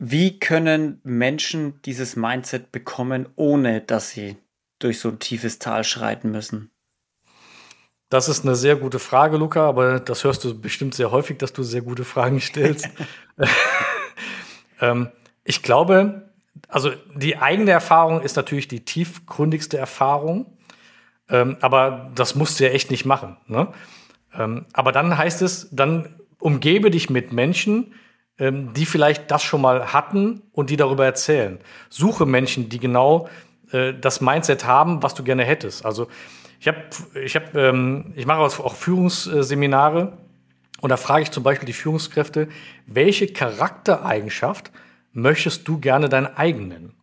Wie 0.00 0.40
können 0.40 1.00
Menschen 1.04 1.80
dieses 1.82 2.16
Mindset 2.16 2.72
bekommen, 2.72 3.28
ohne 3.36 3.80
dass 3.82 4.10
sie 4.10 4.36
durch 4.78 5.00
so 5.00 5.08
ein 5.08 5.18
tiefes 5.18 5.58
Tal 5.58 5.84
schreiten 5.84 6.30
müssen? 6.30 6.70
Das 8.10 8.28
ist 8.28 8.44
eine 8.44 8.56
sehr 8.56 8.76
gute 8.76 8.98
Frage, 8.98 9.36
Luca, 9.36 9.68
aber 9.68 10.00
das 10.00 10.24
hörst 10.24 10.42
du 10.44 10.58
bestimmt 10.58 10.94
sehr 10.94 11.10
häufig, 11.10 11.38
dass 11.38 11.52
du 11.52 11.62
sehr 11.62 11.82
gute 11.82 12.04
Fragen 12.04 12.40
stellst. 12.40 12.88
ähm, 14.80 15.10
ich 15.44 15.62
glaube, 15.62 16.30
also 16.68 16.92
die 17.14 17.36
eigene 17.36 17.70
Erfahrung 17.70 18.22
ist 18.22 18.36
natürlich 18.36 18.68
die 18.68 18.84
tiefgründigste 18.84 19.78
Erfahrung, 19.78 20.58
ähm, 21.28 21.56
aber 21.60 22.10
das 22.14 22.34
musst 22.34 22.58
du 22.58 22.64
ja 22.64 22.70
echt 22.70 22.90
nicht 22.90 23.04
machen. 23.04 23.36
Ne? 23.46 23.72
Ähm, 24.34 24.66
aber 24.72 24.92
dann 24.92 25.16
heißt 25.16 25.42
es, 25.42 25.68
dann 25.70 26.16
umgebe 26.38 26.90
dich 26.90 27.10
mit 27.10 27.32
Menschen, 27.32 27.94
ähm, 28.38 28.72
die 28.72 28.86
vielleicht 28.86 29.30
das 29.30 29.42
schon 29.42 29.60
mal 29.60 29.92
hatten 29.92 30.42
und 30.52 30.70
die 30.70 30.76
darüber 30.76 31.04
erzählen. 31.04 31.58
Suche 31.90 32.26
Menschen, 32.26 32.68
die 32.68 32.78
genau 32.78 33.28
äh, 33.72 33.94
das 33.94 34.20
Mindset 34.20 34.64
haben, 34.64 35.02
was 35.02 35.14
du 35.14 35.22
gerne 35.24 35.44
hättest. 35.44 35.84
Also 35.84 36.08
ich 36.60 36.68
habe, 36.68 36.78
ich 37.22 37.36
habe, 37.36 37.58
ähm, 37.60 38.12
ich 38.16 38.26
mache 38.26 38.40
auch 38.40 38.74
Führungsseminare 38.74 40.18
und 40.80 40.90
da 40.90 40.96
frage 40.96 41.22
ich 41.22 41.30
zum 41.30 41.42
Beispiel 41.42 41.66
die 41.66 41.72
Führungskräfte, 41.72 42.48
welche 42.86 43.28
Charaktereigenschaft 43.28 44.70
möchtest 45.12 45.66
du 45.66 45.78
gerne 45.78 46.08
dein 46.08 46.36
eigen 46.36 46.68
nennen? 46.68 46.97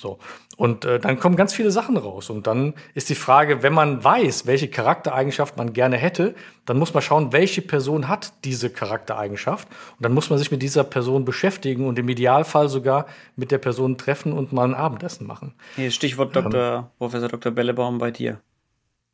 So. 0.00 0.18
Und 0.56 0.84
äh, 0.84 0.98
dann 0.98 1.18
kommen 1.18 1.36
ganz 1.36 1.52
viele 1.52 1.70
Sachen 1.70 1.96
raus. 1.96 2.30
Und 2.30 2.46
dann 2.46 2.74
ist 2.94 3.10
die 3.10 3.14
Frage, 3.14 3.62
wenn 3.62 3.72
man 3.72 4.02
weiß, 4.02 4.46
welche 4.46 4.68
Charaktereigenschaft 4.68 5.56
man 5.56 5.72
gerne 5.72 5.96
hätte, 5.96 6.34
dann 6.64 6.78
muss 6.78 6.94
man 6.94 7.02
schauen, 7.02 7.32
welche 7.32 7.60
Person 7.62 8.08
hat 8.08 8.32
diese 8.44 8.70
Charaktereigenschaft. 8.70 9.68
Und 9.68 10.02
dann 10.04 10.12
muss 10.12 10.30
man 10.30 10.38
sich 10.38 10.50
mit 10.50 10.62
dieser 10.62 10.84
Person 10.84 11.24
beschäftigen 11.24 11.86
und 11.86 11.98
im 11.98 12.08
Idealfall 12.08 12.68
sogar 12.68 13.06
mit 13.36 13.50
der 13.50 13.58
Person 13.58 13.98
treffen 13.98 14.32
und 14.32 14.52
mal 14.52 14.64
ein 14.64 14.74
Abendessen 14.74 15.26
machen. 15.26 15.54
Hier 15.76 15.90
Stichwort 15.90 16.34
Dr. 16.34 16.78
Ähm, 16.78 16.84
Professor 16.98 17.28
Dr. 17.28 17.52
Bellebaum 17.52 17.98
bei 17.98 18.10
dir. 18.10 18.40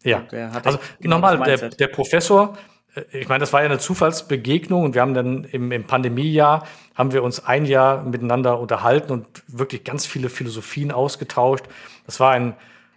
Ja, 0.05 0.25
also 0.63 0.79
genau 1.01 1.19
nochmal, 1.19 1.39
der, 1.45 1.71
der 1.71 1.89
Professor, 1.89 2.57
ich 3.13 3.29
meine, 3.29 3.41
das 3.41 3.53
war 3.53 3.61
ja 3.61 3.67
eine 3.67 3.79
Zufallsbegegnung 3.79 4.85
und 4.85 4.95
wir 4.95 5.03
haben 5.03 5.15
dann 5.15 5.45
im, 5.45 5.71
im 5.71 5.85
Pandemiejahr 5.85 6.67
haben 6.95 7.13
wir 7.13 7.23
uns 7.23 7.45
ein 7.45 7.67
Jahr 7.67 8.03
miteinander 8.03 8.59
unterhalten 8.59 9.13
und 9.13 9.27
wirklich 9.49 9.85
ganz 9.85 10.07
viele 10.07 10.31
Philosophien 10.31 10.91
ausgetauscht. 10.93 11.67
Das 12.07 12.21
war 12.21 12.31
ein, 12.31 12.55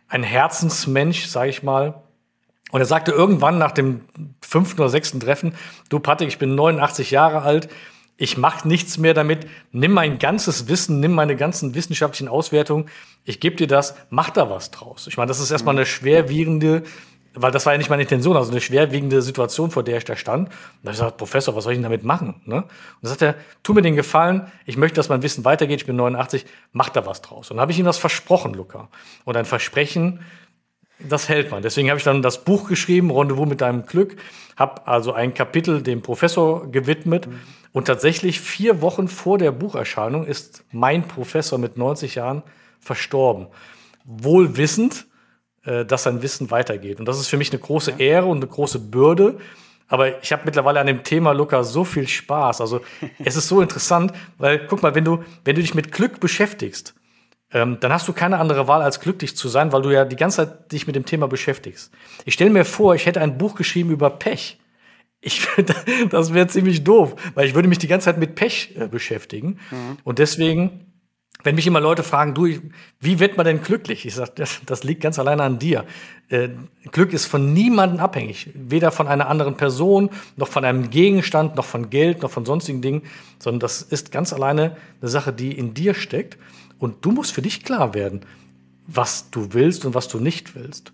ein 0.08 0.24
Herzensmensch, 0.24 1.26
sage 1.26 1.50
ich 1.50 1.64
mal. 1.64 2.02
Und 2.72 2.80
er 2.80 2.86
sagte 2.86 3.12
irgendwann 3.12 3.58
nach 3.58 3.72
dem 3.72 4.02
fünften 4.42 4.80
oder 4.80 4.90
sechsten 4.90 5.20
Treffen, 5.20 5.56
du 5.90 6.00
Patrick, 6.00 6.30
ich 6.30 6.38
bin 6.40 6.56
89 6.56 7.12
Jahre 7.12 7.42
alt, 7.42 7.68
ich 8.16 8.38
mache 8.38 8.68
nichts 8.68 8.98
mehr 8.98 9.14
damit, 9.14 9.48
nimm 9.72 9.92
mein 9.92 10.20
ganzes 10.20 10.68
Wissen, 10.68 11.00
nimm 11.00 11.14
meine 11.14 11.36
ganzen 11.36 11.74
wissenschaftlichen 11.74 12.28
Auswertungen, 12.28 12.90
ich 13.26 13.40
gebe 13.40 13.56
dir 13.56 13.68
das, 13.68 13.96
mach 14.10 14.30
da 14.30 14.50
was 14.50 14.72
draus. 14.72 15.08
Ich 15.08 15.18
meine, 15.18 15.30
das 15.30 15.40
ist 15.40 15.52
erstmal 15.52 15.76
eine 15.76 15.86
schwerwiegende 15.86 16.84
weil 17.34 17.52
das 17.52 17.66
war 17.66 17.74
ja 17.74 17.78
nicht 17.78 17.90
meine 17.90 18.02
Intention, 18.02 18.36
also 18.36 18.52
eine 18.52 18.62
schwerwiegende 18.62 19.22
Situation, 19.22 19.72
vor 19.72 19.84
der 19.84 19.98
ich 19.98 20.06
da 20.06 20.16
stand. 20.16 20.50
Und 20.50 20.56
da 20.84 20.90
habe 20.90 20.92
ich 20.92 20.98
gesagt, 20.98 21.18
Professor, 21.18 21.56
was 21.56 21.64
soll 21.64 21.74
ich 21.74 21.78
denn 21.78 21.84
damit 21.84 22.04
machen? 22.04 22.42
Ne? 22.46 22.58
Und 22.58 22.66
dann 23.02 23.10
sagt 23.10 23.22
er, 23.22 23.36
tu 23.64 23.74
mir 23.74 23.82
den 23.82 23.96
Gefallen, 23.96 24.52
ich 24.66 24.78
möchte, 24.78 24.96
dass 24.96 25.10
mein 25.10 25.22
Wissen 25.22 25.46
weitergeht, 25.46 25.82
ich 25.82 25.86
bin 25.86 25.96
89, 25.96 26.46
mach 26.72 26.90
da 26.90 27.06
was 27.06 27.22
draus. 27.22 27.52
Und 27.52 27.58
dann 27.58 27.62
habe 27.62 27.72
ich 27.72 27.80
ihm 27.80 27.86
das 27.86 27.98
versprochen, 27.98 28.54
Luca. 28.54 28.90
Und 29.26 29.38
ein 29.38 29.46
Versprechen, 29.46 30.22
das 31.00 31.30
hält 31.30 31.52
man. 31.52 31.62
Deswegen 31.62 31.90
habe 31.90 31.98
ich 31.98 32.04
dann 32.04 32.22
das 32.22 32.44
Buch 32.44 32.68
geschrieben, 32.68 33.12
Rendezvous 33.12 33.48
mit 33.48 33.62
deinem 33.62 33.86
Glück, 33.86 34.18
habe 34.58 34.86
also 34.88 35.14
ein 35.14 35.34
Kapitel 35.34 35.82
dem 35.82 36.02
Professor 36.02 36.70
gewidmet. 36.70 37.28
Mhm. 37.28 37.40
Und 37.72 37.86
tatsächlich 37.86 38.40
vier 38.42 38.82
Wochen 38.82 39.08
vor 39.08 39.38
der 39.38 39.52
Bucherscheinung 39.52 40.26
ist 40.26 40.66
mein 40.72 41.08
Professor 41.08 41.60
mit 41.60 41.78
90 41.78 42.16
Jahren 42.16 42.44
verstorben. 42.80 43.48
Wohl 44.06 44.58
wissend, 44.58 45.06
äh, 45.66 45.86
dass 45.86 46.04
sein 46.04 46.22
Wissen 46.22 46.52
weitergeht. 46.52 47.00
Und 47.00 47.08
das 47.08 47.20
ist 47.20 47.28
für 47.28 47.38
mich 47.38 47.52
eine 47.52 47.60
große 47.60 47.96
Ehre 47.98 48.26
und 48.28 48.38
eine 48.38 48.48
große 48.48 48.80
Bürde. 48.80 49.38
Aber 49.88 50.22
ich 50.24 50.32
habe 50.32 50.44
mittlerweile 50.46 50.80
an 50.80 50.88
dem 50.88 51.04
Thema, 51.04 51.32
Luca, 51.32 51.64
so 51.64 51.84
viel 51.84 52.08
Spaß. 52.08 52.62
Also 52.62 52.82
es 53.24 53.36
ist 53.36 53.48
so 53.48 53.62
interessant, 53.62 54.14
weil 54.38 54.66
guck 54.68 54.84
mal, 54.84 54.96
wenn 54.96 55.06
du, 55.06 55.24
wenn 55.44 55.56
du 55.56 55.62
dich 55.62 55.76
mit 55.76 55.92
Glück 55.92 56.20
beschäftigst, 56.20 56.96
ähm, 57.52 57.78
dann 57.80 57.92
hast 57.92 58.08
du 58.08 58.14
keine 58.14 58.38
andere 58.38 58.68
Wahl, 58.68 58.82
als 58.82 59.00
glücklich 59.00 59.36
zu 59.36 59.50
sein, 59.50 59.72
weil 59.72 59.82
du 59.82 59.90
ja 59.90 60.06
die 60.06 60.16
ganze 60.16 60.38
Zeit 60.38 60.72
dich 60.72 60.86
mit 60.88 60.96
dem 60.96 61.06
Thema 61.06 61.28
beschäftigst. 61.28 61.92
Ich 62.26 62.36
stelle 62.36 62.52
mir 62.52 62.64
vor, 62.64 62.94
ich 62.94 63.06
hätte 63.06 63.22
ein 63.22 63.38
Buch 63.38 63.56
geschrieben 63.56 63.90
über 63.90 64.12
Pech. 64.12 64.60
Ich 65.22 65.48
das 66.10 66.34
wäre 66.34 66.48
ziemlich 66.48 66.84
doof, 66.84 67.16
weil 67.34 67.48
ich 67.48 67.56
würde 67.56 67.68
mich 67.68 67.80
die 67.80 67.88
ganze 67.88 68.06
Zeit 68.06 68.20
mit 68.20 68.36
Pech 68.36 68.76
äh, 68.78 68.88
beschäftigen. 68.88 69.60
Mhm. 69.72 69.98
Und 70.04 70.20
deswegen 70.20 70.89
wenn 71.44 71.56
mich 71.56 71.68
immer 71.68 71.80
Leute 71.80 72.04
fragen, 72.04 72.34
du, 72.34 72.48
wie 73.00 73.20
wird 73.20 73.38
man 73.38 73.46
denn 73.46 73.62
glücklich? 73.62 74.06
Ich 74.06 74.16
sage, 74.16 74.32
das, 74.36 74.60
das, 74.66 74.84
liegt 74.84 75.02
ganz 75.02 75.20
alleine 75.20 75.44
an 75.44 75.58
dir. 75.58 75.86
Äh, 76.28 76.50
Glück 76.92 77.14
ist 77.14 77.28
von 77.28 77.54
niemandem 77.54 78.02
abhängig, 78.02 78.50
weder 78.54 78.92
von 78.92 79.08
einer 79.08 79.30
anderen 79.30 79.56
Person, 79.56 80.10
noch 80.36 80.50
von 80.50 80.66
einem 80.66 80.90
Gegenstand, 80.90 81.56
noch 81.56 81.64
von 81.64 81.90
Geld, 81.90 82.24
noch 82.24 82.32
von 82.32 82.46
sonstigen 82.46 82.82
Dingen, 82.82 83.04
sondern 83.40 83.62
das 83.62 83.82
ist 83.82 84.12
ganz 84.12 84.34
alleine 84.34 84.76
eine 85.02 85.10
Sache, 85.10 85.32
die 85.32 85.58
in 85.58 85.74
dir 85.74 85.94
steckt. 85.94 86.38
Und 86.78 87.06
du 87.06 87.12
musst 87.12 87.32
für 87.32 87.42
dich 87.42 87.64
klar 87.64 87.94
werden, 87.94 88.22
was 88.86 89.30
du 89.30 89.54
willst 89.54 89.86
und 89.86 89.94
was 89.94 90.10
du 90.10 90.20
nicht 90.20 90.56
willst. 90.56 90.92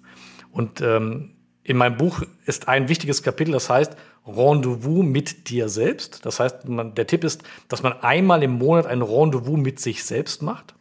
Und 0.52 0.80
ähm, 0.82 1.32
in 1.66 1.78
meinem 1.78 1.98
Buch 1.98 2.22
ist 2.46 2.68
ein 2.68 2.90
wichtiges 2.90 3.24
Kapitel, 3.24 3.52
das 3.52 3.72
heißt 3.72 3.98
Rendezvous 4.28 5.04
mit 5.04 5.50
dir 5.50 5.68
selbst. 5.68 6.24
Das 6.24 6.40
heißt, 6.40 6.70
man, 6.70 6.94
der 6.94 7.08
Tipp 7.08 7.24
ist, 7.24 7.44
dass 7.68 7.82
man 7.82 7.94
einmal 8.04 8.44
im 8.44 8.52
Monat 8.52 8.86
ein 8.86 9.02
Rendezvous 9.02 9.58
mit 9.58 9.80
sich 9.80 10.04
selbst 10.04 10.44
macht. 10.44 10.76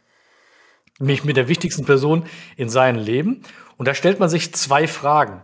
Nämlich 0.99 1.23
mit 1.23 1.37
der 1.37 1.47
wichtigsten 1.47 1.85
Person 1.85 2.27
in 2.55 2.69
seinem 2.69 3.03
Leben. 3.03 3.41
Und 3.77 3.87
da 3.87 3.95
stellt 3.95 4.19
man 4.19 4.29
sich 4.29 4.53
zwei 4.53 4.87
Fragen. 4.87 5.41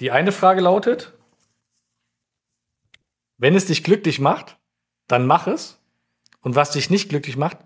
Die 0.00 0.10
eine 0.10 0.32
Frage 0.32 0.60
lautet, 0.60 1.12
wenn 3.38 3.54
es 3.54 3.66
dich 3.66 3.84
glücklich 3.84 4.18
macht, 4.18 4.58
dann 5.06 5.24
mach 5.24 5.46
es. 5.46 5.78
Und 6.40 6.56
was 6.56 6.72
dich 6.72 6.90
nicht 6.90 7.08
glücklich 7.08 7.36
macht, 7.36 7.58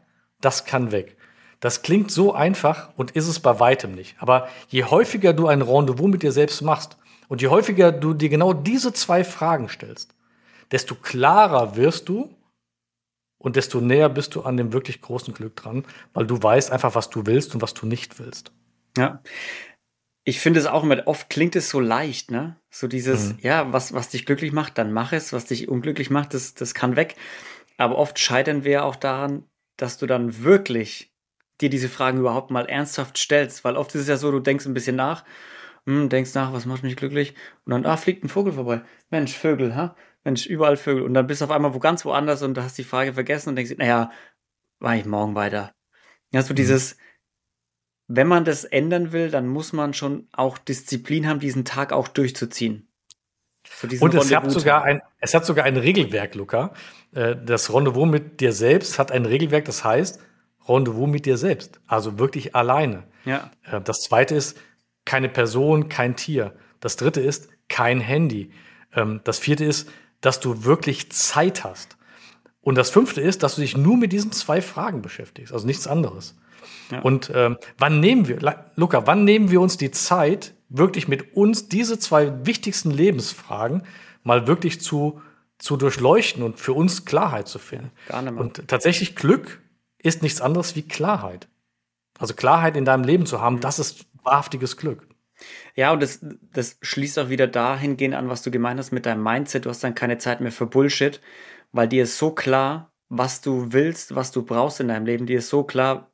das 0.43 0.67
kann 0.67 0.93
weg. 0.93 1.17
Das 1.61 1.81
klingt 1.81 2.11
so 2.11 2.35
einfach 2.35 2.91
und 2.97 3.13
ist 3.13 3.29
es 3.29 3.41
bei 3.41 3.61
weitem 3.61 3.95
nicht. 3.95 4.15
Aber 4.19 4.47
je 4.69 4.85
häufiger 4.85 5.33
du 5.33 5.47
ein 5.47 5.63
Rendezvous 5.63 6.11
mit 6.11 6.23
dir 6.23 6.33
selbst 6.33 6.61
machst, 6.61 6.99
und 7.29 7.43
je 7.43 7.49
häufiger 7.49 7.93
du 7.93 8.15
dir 8.15 8.29
genau 8.29 8.53
diese 8.53 8.93
zwei 8.93 9.25
Fragen 9.25 9.69
stellst, 9.69 10.15
desto 10.71 10.95
klarer 10.95 11.77
wirst 11.77 12.09
du 12.09 12.35
und 13.39 13.57
desto 13.57 13.81
näher 13.81 14.09
bist 14.09 14.35
du 14.35 14.43
an 14.43 14.57
dem 14.57 14.73
wirklich 14.73 15.01
großen 15.01 15.35
Glück 15.35 15.57
dran, 15.57 15.85
weil 16.13 16.27
du 16.27 16.43
weißt 16.43 16.71
einfach, 16.71 16.95
was 16.95 17.11
du 17.11 17.27
willst 17.27 17.55
und 17.55 17.63
was 17.63 17.75
du 17.75 17.87
nicht 17.87 18.19
willst. 18.19 18.53
Ja. 18.97 19.23
Ich 20.27 20.41
finde 20.41 20.61
es 20.61 20.67
auch 20.67 20.83
immer, 20.83 21.07
oft 21.07 21.29
klingt 21.29 21.55
es 21.55 21.69
so 21.69 21.81
leicht, 21.81 22.31
ne? 22.31 22.57
So 22.71 22.89
dieses, 22.89 23.35
mhm. 23.35 23.39
ja, 23.43 23.73
was, 23.73 23.93
was 23.93 24.09
dich 24.09 24.25
glücklich 24.25 24.53
macht, 24.53 24.79
dann 24.79 24.93
mach 24.93 25.13
es. 25.13 25.35
Was 25.35 25.45
dich 25.45 25.69
unglücklich 25.69 26.09
macht, 26.09 26.33
das, 26.33 26.55
das 26.55 26.73
kann 26.73 26.97
weg. 26.97 27.17
Aber 27.77 27.99
oft 27.99 28.19
scheitern 28.19 28.65
wir 28.65 28.87
auch 28.87 28.97
daran, 28.97 29.45
dass 29.77 29.99
du 29.99 30.07
dann 30.07 30.43
wirklich 30.43 31.13
dir 31.61 31.69
diese 31.69 31.91
Fragen 31.91 32.19
überhaupt 32.19 32.51
mal 32.51 32.67
ernsthaft 32.67 33.19
stellst. 33.19 33.65
Weil 33.65 33.77
oft 33.77 33.95
ist 33.95 34.03
es 34.03 34.09
ja 34.09 34.17
so, 34.17 34.31
du 34.31 34.41
denkst 34.41 34.65
ein 34.65 34.75
bisschen 34.75 34.97
nach 34.97 35.25
hm, 35.87 36.09
denkst 36.09 36.35
nach, 36.35 36.53
was 36.53 36.66
macht 36.66 36.83
mich 36.83 36.97
glücklich? 36.97 37.35
Und 37.64 37.73
dann, 37.73 37.87
ah, 37.87 37.97
fliegt 37.97 38.25
ein 38.25 38.29
Vogel 38.29 38.53
vorbei. 38.53 38.83
Mensch, 39.11 39.37
Vögel, 39.37 39.77
ha? 39.77 39.97
Mensch, 40.25 40.47
überall 40.47 40.77
Vögel. 40.77 41.03
Und 41.03 41.14
dann 41.14 41.27
bist 41.27 41.40
du 41.40 41.44
auf 41.44 41.51
einmal 41.51 41.75
wo 41.75 41.79
ganz 41.79 42.05
woanders 42.05 42.42
und 42.42 42.55
du 42.55 42.62
hast 42.62 42.79
die 42.79 42.85
Frage 42.85 43.12
vergessen 43.12 43.51
und 43.51 43.57
denkst, 43.57 43.75
naja, 43.77 44.11
war 44.79 44.97
ich 44.97 45.05
morgen 45.05 45.35
weiter. 45.35 45.75
Ja, 46.33 46.42
so 46.42 46.53
mhm. 46.53 46.57
dieses, 46.57 46.97
wenn 48.09 48.27
man 48.27 48.44
das 48.44 48.64
ändern 48.64 49.12
will, 49.12 49.31
dann 49.31 49.47
muss 49.47 49.73
man 49.73 49.92
schon 49.94 50.29
auch 50.33 50.59
Disziplin 50.59 51.29
haben, 51.29 51.40
diesen 51.40 51.64
Tag 51.64 51.92
auch 51.92 52.09
durchzuziehen. 52.09 52.88
So 53.66 54.05
und 54.05 54.14
es 54.14 54.35
hat, 54.35 54.51
sogar 54.51 54.85
ein, 54.85 55.01
es 55.20 55.33
hat 55.33 55.47
sogar 55.47 55.64
ein 55.64 55.77
Regelwerk, 55.77 56.35
Luca. 56.35 56.75
Äh, 57.12 57.35
das 57.44 57.73
Rendezvous 57.73 58.07
mit 58.07 58.40
dir 58.40 58.53
selbst 58.53 58.99
hat 58.99 59.11
ein 59.11 59.25
Regelwerk, 59.25 59.64
das 59.64 59.85
heißt 59.85 60.20
Rendezvous 60.68 61.09
mit 61.09 61.25
dir 61.25 61.38
selbst. 61.38 61.81
Also 61.87 62.18
wirklich 62.18 62.55
alleine. 62.55 63.05
Ja. 63.25 63.51
Äh, 63.64 63.81
das 63.81 64.01
zweite 64.01 64.35
ist, 64.35 64.59
keine 65.05 65.29
Person, 65.29 65.88
kein 65.88 66.17
Tier. 66.17 66.55
Das 66.81 66.97
dritte 66.97 67.21
ist 67.21 67.49
kein 67.69 68.01
Handy. 68.01 68.51
Ähm, 68.95 69.21
das 69.25 69.38
vierte 69.38 69.64
ist, 69.64 69.88
dass 70.21 70.40
du 70.40 70.64
wirklich 70.64 71.12
Zeit 71.12 71.64
hast. 71.64 71.97
Und 72.61 72.77
das 72.77 72.90
fünfte 72.90 73.21
ist, 73.21 73.43
dass 73.43 73.57
du 73.57 73.61
dich 73.61 73.77
nur 73.77 73.97
mit 73.97 74.12
diesen 74.12 74.33
zwei 74.33 74.62
Fragen 74.62 75.03
beschäftigst, 75.03 75.53
also 75.53 75.67
nichts 75.67 75.87
anderes. 75.87 76.35
Ja. 76.90 77.01
Und 77.01 77.31
ähm, 77.35 77.59
wann 77.77 78.01
nehmen 78.01 78.27
wir, 78.27 78.38
Luca, 78.77 79.07
wann 79.07 79.25
nehmen 79.25 79.51
wir 79.51 79.61
uns 79.61 79.77
die 79.77 79.90
Zeit, 79.90 80.55
wirklich 80.71 81.09
mit 81.09 81.37
uns 81.37 81.69
diese 81.69 81.99
zwei 81.99 82.47
wichtigsten 82.47 82.90
Lebensfragen 82.90 83.83
mal 84.23 84.47
wirklich 84.47 84.81
zu, 84.81 85.21
zu 85.59 85.77
durchleuchten 85.77 86.43
und 86.43 86.59
für 86.59 86.73
uns 86.73 87.05
Klarheit 87.05 87.49
zu 87.49 87.59
finden? 87.59 87.90
Gar 88.09 88.23
nicht 88.23 88.33
mehr. 88.33 88.40
Und 88.40 88.67
tatsächlich 88.67 89.14
Glück 89.14 89.61
ist 89.99 90.23
nichts 90.23 90.40
anderes 90.40 90.75
wie 90.75 90.83
Klarheit. 90.83 91.49
Also 92.19 92.35
Klarheit 92.35 92.77
in 92.77 92.85
deinem 92.85 93.05
Leben 93.05 93.27
zu 93.27 93.40
haben, 93.40 93.57
mhm. 93.57 93.61
das 93.61 93.79
ist 93.79 94.07
wahrhaftiges 94.25 94.77
Glück. 94.77 95.07
Ja, 95.75 95.93
und 95.93 96.03
das, 96.03 96.21
das 96.53 96.79
schließt 96.83 97.19
auch 97.19 97.29
wieder 97.29 97.47
dahingehend 97.47 98.15
an, 98.15 98.29
was 98.29 98.43
du 98.43 98.51
gemeint 98.51 98.79
hast 98.79 98.93
mit 98.93 99.07
deinem 99.07 99.23
Mindset. 99.23 99.67
Du 99.67 99.71
hast 99.71 99.83
dann 99.83 99.95
keine 99.95 100.19
Zeit 100.19 100.41
mehr 100.41 100.53
für 100.53 100.67
Bullshit, 100.67 101.21
weil 101.73 101.89
dir 101.89 102.05
ist 102.05 102.19
so 102.19 102.31
klar, 102.31 102.93
was 103.09 103.41
du 103.41 103.73
willst, 103.73 104.15
was 104.15 104.33
du 104.33 104.45
brauchst 104.45 104.81
in 104.81 104.89
deinem 104.89 105.07
Leben. 105.07 105.27
Dir 105.27 105.39
ist 105.39 105.49
so 105.49 105.65
klar, 105.65 106.13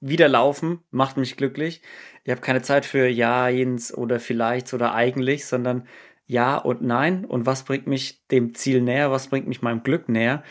wieder 0.00 0.28
laufen 0.28 0.80
macht 0.90 1.16
mich 1.16 1.36
glücklich. 1.36 1.82
Ich 2.24 2.30
habe 2.30 2.40
keine 2.40 2.62
Zeit 2.62 2.84
für 2.84 3.08
ja, 3.08 3.48
jens 3.48 3.92
oder 3.94 4.20
vielleicht 4.20 4.72
oder 4.74 4.94
eigentlich, 4.94 5.46
sondern 5.46 5.86
ja 6.26 6.56
und 6.56 6.82
nein. 6.82 7.24
Und 7.24 7.46
was 7.46 7.64
bringt 7.64 7.86
mich 7.86 8.26
dem 8.28 8.54
Ziel 8.54 8.82
näher? 8.82 9.10
Was 9.10 9.28
bringt 9.28 9.48
mich 9.48 9.62
meinem 9.62 9.82
Glück 9.82 10.08
näher? 10.08 10.42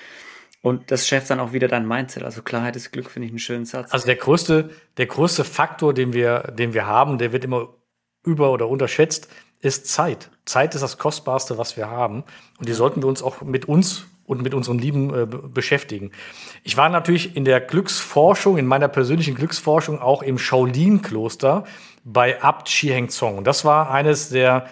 Und 0.62 0.91
das 0.91 1.08
schärft 1.08 1.30
dann 1.30 1.39
auch 1.39 1.54
wieder 1.54 1.67
dein 1.67 1.88
Mindset. 1.88 2.24
Also 2.24 2.41
Klarheit 2.41 2.76
ist 2.76 2.91
Glück, 2.91 3.10
finde 3.10 3.28
ich 3.28 3.32
einen 3.32 3.39
schönen 3.39 3.65
Satz. 3.65 3.91
Also 3.91 4.06
der 4.06 4.15
größte, 4.15 4.70
der 4.98 5.06
größte 5.06 5.43
Faktor, 5.43 5.93
den 5.93 6.13
wir, 6.13 6.52
den 6.58 6.74
wir 6.74 6.88
haben, 6.88 7.17
der 7.17 7.32
wird 7.32 7.46
immer 7.46 7.70
über- 8.26 8.52
oder 8.52 8.67
unterschätzt, 8.67 9.30
ist 9.62 9.88
Zeit. 9.88 10.30
Zeit 10.46 10.76
ist 10.76 10.82
das 10.82 10.98
Kostbarste, 10.98 11.58
was 11.58 11.78
wir 11.78 11.89
haben. 11.89 12.24
Und 12.60 12.67
die 12.67 12.74
sollten 12.74 13.02
wir 13.02 13.08
uns 13.08 13.24
auch 13.24 13.41
mit 13.41 13.65
uns 13.65 14.06
und 14.26 14.41
mit 14.43 14.54
unseren 14.54 14.78
Lieben 14.78 15.13
äh, 15.13 15.26
beschäftigen. 15.26 16.12
Ich 16.63 16.76
war 16.76 16.89
natürlich 16.89 17.36
in 17.36 17.46
der 17.46 17.62
Glücksforschung, 17.62 18.58
in 18.58 18.67
meiner 18.67 18.89
persönlichen 18.89 19.36
Glücksforschung 19.36 20.00
auch 20.00 20.22
im 20.22 20.38
Shaolin-Kloster 20.38 21.63
bei 22.04 22.41
Abt 22.41 22.67
Heng 22.67 23.10
Zong. 23.10 23.38
Und 23.38 23.48
das 23.48 23.63
war 23.63 23.89
eines 23.89 24.30
der 24.30 24.67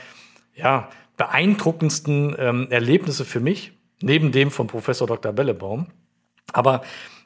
ja, 0.56 0.90
beeindruckendsten 1.18 2.36
ähm, 2.38 2.68
Erlebnisse 2.70 3.24
für 3.24 3.40
mich, 3.40 3.72
neben 4.02 4.32
dem 4.32 4.52
von 4.52 4.68
Professor 4.68 5.08
Dr. 5.08 5.32
Bellebaum. 5.32 5.88
Aber 6.54 6.82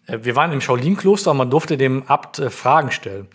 äh, 0.08 0.20
wir 0.22 0.36
waren 0.36 0.52
im 0.52 0.62
Shaolin-Kloster 0.62 1.32
und 1.32 1.38
man 1.38 1.50
durfte 1.50 1.78
dem 1.78 2.04
Abt 2.08 2.40
äh, 2.40 2.50
Fragen 2.50 2.92
stellen. 2.92 3.28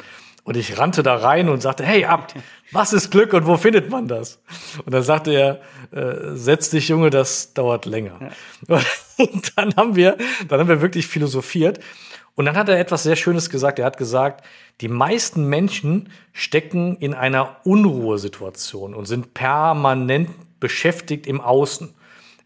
Und 0.44 0.58
ich 0.58 0.78
rannte 0.78 1.02
da 1.02 1.16
rein 1.16 1.48
und 1.48 1.62
sagte, 1.62 1.84
hey 1.84 2.04
Abt, 2.04 2.34
was 2.70 2.92
ist 2.92 3.10
Glück 3.10 3.32
und 3.32 3.46
wo 3.46 3.56
findet 3.56 3.88
man 3.90 4.08
das? 4.08 4.42
Und 4.84 4.92
dann 4.92 5.02
sagte 5.02 5.32
er, 5.32 5.60
äh, 5.90 6.36
setz 6.36 6.68
dich 6.68 6.88
Junge, 6.88 7.08
das 7.08 7.54
dauert 7.54 7.86
länger. 7.86 8.18
Ja. 8.68 8.80
Und 9.16 9.52
dann 9.56 9.76
haben 9.76 9.94
wir, 9.94 10.18
dann 10.48 10.58
haben 10.58 10.68
wir 10.68 10.80
wirklich 10.82 11.06
philosophiert. 11.06 11.78
Und 12.34 12.46
dann 12.46 12.56
hat 12.56 12.68
er 12.68 12.80
etwas 12.80 13.04
sehr 13.04 13.14
Schönes 13.14 13.48
gesagt. 13.48 13.78
Er 13.78 13.84
hat 13.84 13.96
gesagt, 13.96 14.44
die 14.80 14.88
meisten 14.88 15.48
Menschen 15.48 16.10
stecken 16.32 16.96
in 16.96 17.14
einer 17.14 17.58
Unruhesituation 17.62 18.92
und 18.92 19.06
sind 19.06 19.34
permanent 19.34 20.30
beschäftigt 20.58 21.28
im 21.28 21.40
Außen. 21.40 21.94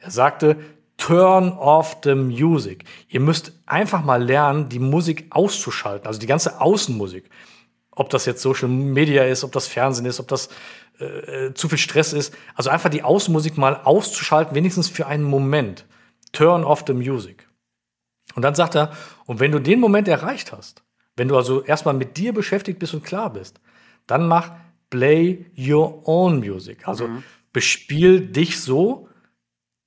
Er 0.01 0.11
sagte, 0.11 0.59
turn 0.99 1.53
off 1.53 1.97
the 2.05 2.15
music. 2.15 2.85
Ihr 3.09 3.21
müsst 3.21 3.53
einfach 3.65 4.05
mal 4.05 4.23
lernen, 4.23 4.69
die 4.69 4.79
Musik 4.79 5.27
auszuschalten, 5.31 6.07
also 6.07 6.21
die 6.21 6.27
ganze 6.27 6.61
Außenmusik 6.61 7.31
ob 7.99 8.11
das 8.11 8.27
jetzt 8.27 8.43
Social 8.43 8.69
Media 8.69 9.25
ist, 9.25 9.45
ob 9.45 9.53
das 9.53 9.67
Fernsehen 9.67 10.07
ist, 10.07 10.21
ob 10.21 10.29
das 10.29 10.49
äh, 11.01 11.05
äh, 11.05 11.55
zu 11.55 11.69
viel 11.69 11.79
Stress 11.79 12.13
ist. 12.13 12.35
Also 12.55 12.71
einfach 12.71 12.91
die 12.91 13.03
Außenmusik 13.03 13.59
mal 13.59 13.81
auszuschalten, 13.85 14.55
wenigstens 14.55 14.89
für 14.89 15.07
einen 15.07 15.25
Moment. 15.25 15.85
Turn 16.33 16.65
off 16.65 16.85
the 16.87 16.93
music. 16.93 17.49
Und 18.35 18.43
dann 18.43 18.55
sagt 18.55 18.77
er, 18.77 18.93
und 19.27 19.41
wenn 19.41 19.51
du 19.51 19.59
den 19.59 19.81
Moment 19.81 20.07
erreicht 20.07 20.53
hast, 20.53 20.85
wenn 21.17 21.29
du 21.29 21.37
also 21.37 21.63
erstmal 21.65 21.95
mit 21.95 22.17
dir 22.17 22.33
beschäftigt 22.33 22.79
bist 22.79 22.95
und 22.95 23.05
klar 23.05 23.33
bist, 23.33 23.61
dann 24.07 24.29
mach 24.29 24.53
play 24.91 25.47
your 25.59 26.07
own 26.07 26.39
music. 26.39 26.87
Also 26.87 27.09
mhm. 27.09 27.25
bespiel 27.53 28.21
dich 28.21 28.61
so, 28.61 29.08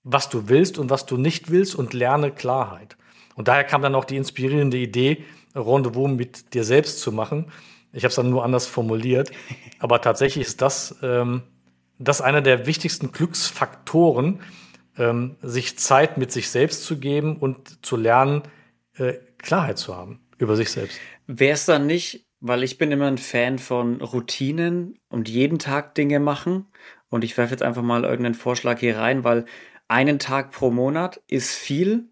was 0.03 0.29
du 0.29 0.49
willst 0.49 0.77
und 0.77 0.89
was 0.89 1.05
du 1.05 1.17
nicht 1.17 1.51
willst 1.51 1.75
und 1.75 1.93
lerne 1.93 2.31
Klarheit. 2.31 2.97
Und 3.35 3.47
daher 3.47 3.63
kam 3.63 3.81
dann 3.81 3.95
auch 3.95 4.05
die 4.05 4.17
inspirierende 4.17 4.77
Idee, 4.77 5.23
Rendezvous 5.55 6.09
mit 6.09 6.53
dir 6.53 6.63
selbst 6.63 6.99
zu 6.99 7.11
machen, 7.11 7.51
ich 7.93 8.03
habe 8.03 8.09
es 8.09 8.15
dann 8.15 8.29
nur 8.29 8.43
anders 8.43 8.67
formuliert. 8.67 9.31
Aber 9.79 10.01
tatsächlich 10.01 10.47
ist 10.47 10.61
das, 10.61 10.95
ähm, 11.01 11.43
das 11.99 12.21
einer 12.21 12.41
der 12.41 12.65
wichtigsten 12.65 13.11
Glücksfaktoren, 13.11 14.39
ähm, 14.97 15.35
sich 15.41 15.77
Zeit 15.77 16.17
mit 16.17 16.31
sich 16.31 16.49
selbst 16.49 16.83
zu 16.83 16.99
geben 16.99 17.37
und 17.37 17.85
zu 17.85 17.95
lernen, 17.95 18.43
äh, 18.95 19.13
Klarheit 19.37 19.77
zu 19.77 19.95
haben 19.95 20.19
über 20.37 20.55
sich 20.55 20.71
selbst. 20.71 20.99
Wäre 21.27 21.53
es 21.53 21.65
dann 21.65 21.85
nicht, 21.85 22.27
weil 22.39 22.63
ich 22.63 22.77
bin 22.77 22.91
immer 22.91 23.07
ein 23.07 23.17
Fan 23.17 23.59
von 23.59 24.01
Routinen 24.01 24.99
und 25.09 25.29
jeden 25.29 25.59
Tag 25.59 25.95
Dinge 25.95 26.19
machen. 26.19 26.65
Und 27.09 27.23
ich 27.23 27.37
werfe 27.37 27.51
jetzt 27.51 27.63
einfach 27.63 27.81
mal 27.81 28.03
irgendeinen 28.03 28.35
Vorschlag 28.35 28.79
hier 28.79 28.97
rein, 28.97 29.23
weil 29.23 29.45
einen 29.91 30.19
Tag 30.19 30.51
pro 30.51 30.71
Monat 30.71 31.21
ist 31.27 31.53
viel, 31.53 32.05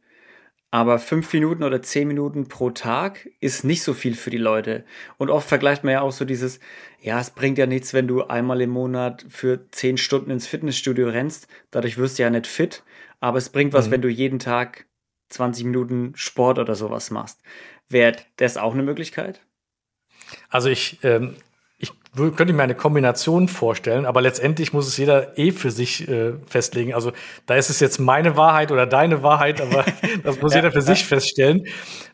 aber 0.70 1.00
fünf 1.00 1.32
Minuten 1.34 1.63
oder 1.63 1.82
zehn 1.82 2.08
Minuten 2.08 2.48
pro 2.48 2.72
Tag 2.72 3.28
ist 3.39 3.63
nicht 3.63 3.82
so 3.82 3.94
viel 3.94 4.15
für 4.15 4.30
die 4.30 4.38
Leute. 4.38 4.84
Und 5.18 5.30
oft 5.30 5.48
vergleicht 5.48 5.84
man 5.84 5.94
ja 5.94 6.02
auch 6.02 6.12
so 6.12 6.26
dieses, 6.26 6.60
ja, 7.02 7.20
es 7.20 7.32
bringt 7.32 7.58
ja 7.58 7.65
nichts, 7.65 7.94
wenn 7.94 8.08
du 8.08 8.26
einmal 8.26 8.62
im 8.62 8.70
Monat 8.70 9.26
für 9.30 9.72
zehn 9.72 9.98
Stunden 9.98 10.30
ins 10.30 10.46
Fitnessstudio 10.46 11.08
rennst. 11.08 11.48
Dadurch 11.72 11.98
wirst 11.98 12.20
du 12.20 12.24
ja 12.24 12.30
nicht 12.30 12.48
fit. 12.48 12.84
Aber 13.22 13.38
es 13.38 13.50
bringt 13.50 13.74
was, 13.74 13.88
mhm. 13.88 13.92
wenn 13.92 14.02
du 14.02 14.10
jeden 14.10 14.39
Tag 14.39 14.86
20 15.30 15.65
Minuten 15.65 16.12
Sport 16.15 16.60
oder 16.60 16.76
sowas 16.76 17.12
machst. 17.12 17.42
Wäre 17.88 18.18
das 18.36 18.58
auch 18.58 18.74
eine 18.74 18.84
Möglichkeit? 18.84 19.42
Also 20.50 20.70
ich, 20.70 21.00
ähm, 21.04 21.36
könnte 22.15 22.54
mir 22.54 22.63
eine 22.63 22.76
Kombination 22.76 23.48
vorstellen, 23.48 24.06
aber 24.06 24.22
letztendlich 24.22 24.74
muss 24.74 24.88
es 24.88 24.98
jeder 24.98 25.38
eh 25.38 25.52
für 25.52 25.69
sich 25.69 26.08
äh, 26.08 26.34
festlegen. 26.48 26.93
Also 26.93 27.12
da 27.45 27.56
ist 27.56 27.69
es 27.69 27.80
jetzt 27.80 28.00
meine 28.00 28.36
Wahrheit 28.36 28.72
oder 28.72 28.88
deine 28.88 29.22
Wahrheit, 29.22 29.62
aber 29.62 29.86
das 30.24 30.41
muss 30.41 30.54
ja, 30.54 30.60
jeder 30.60 30.72
für 30.72 30.80
ja. 30.80 30.86
sich 30.86 31.06
feststellen. 31.06 31.67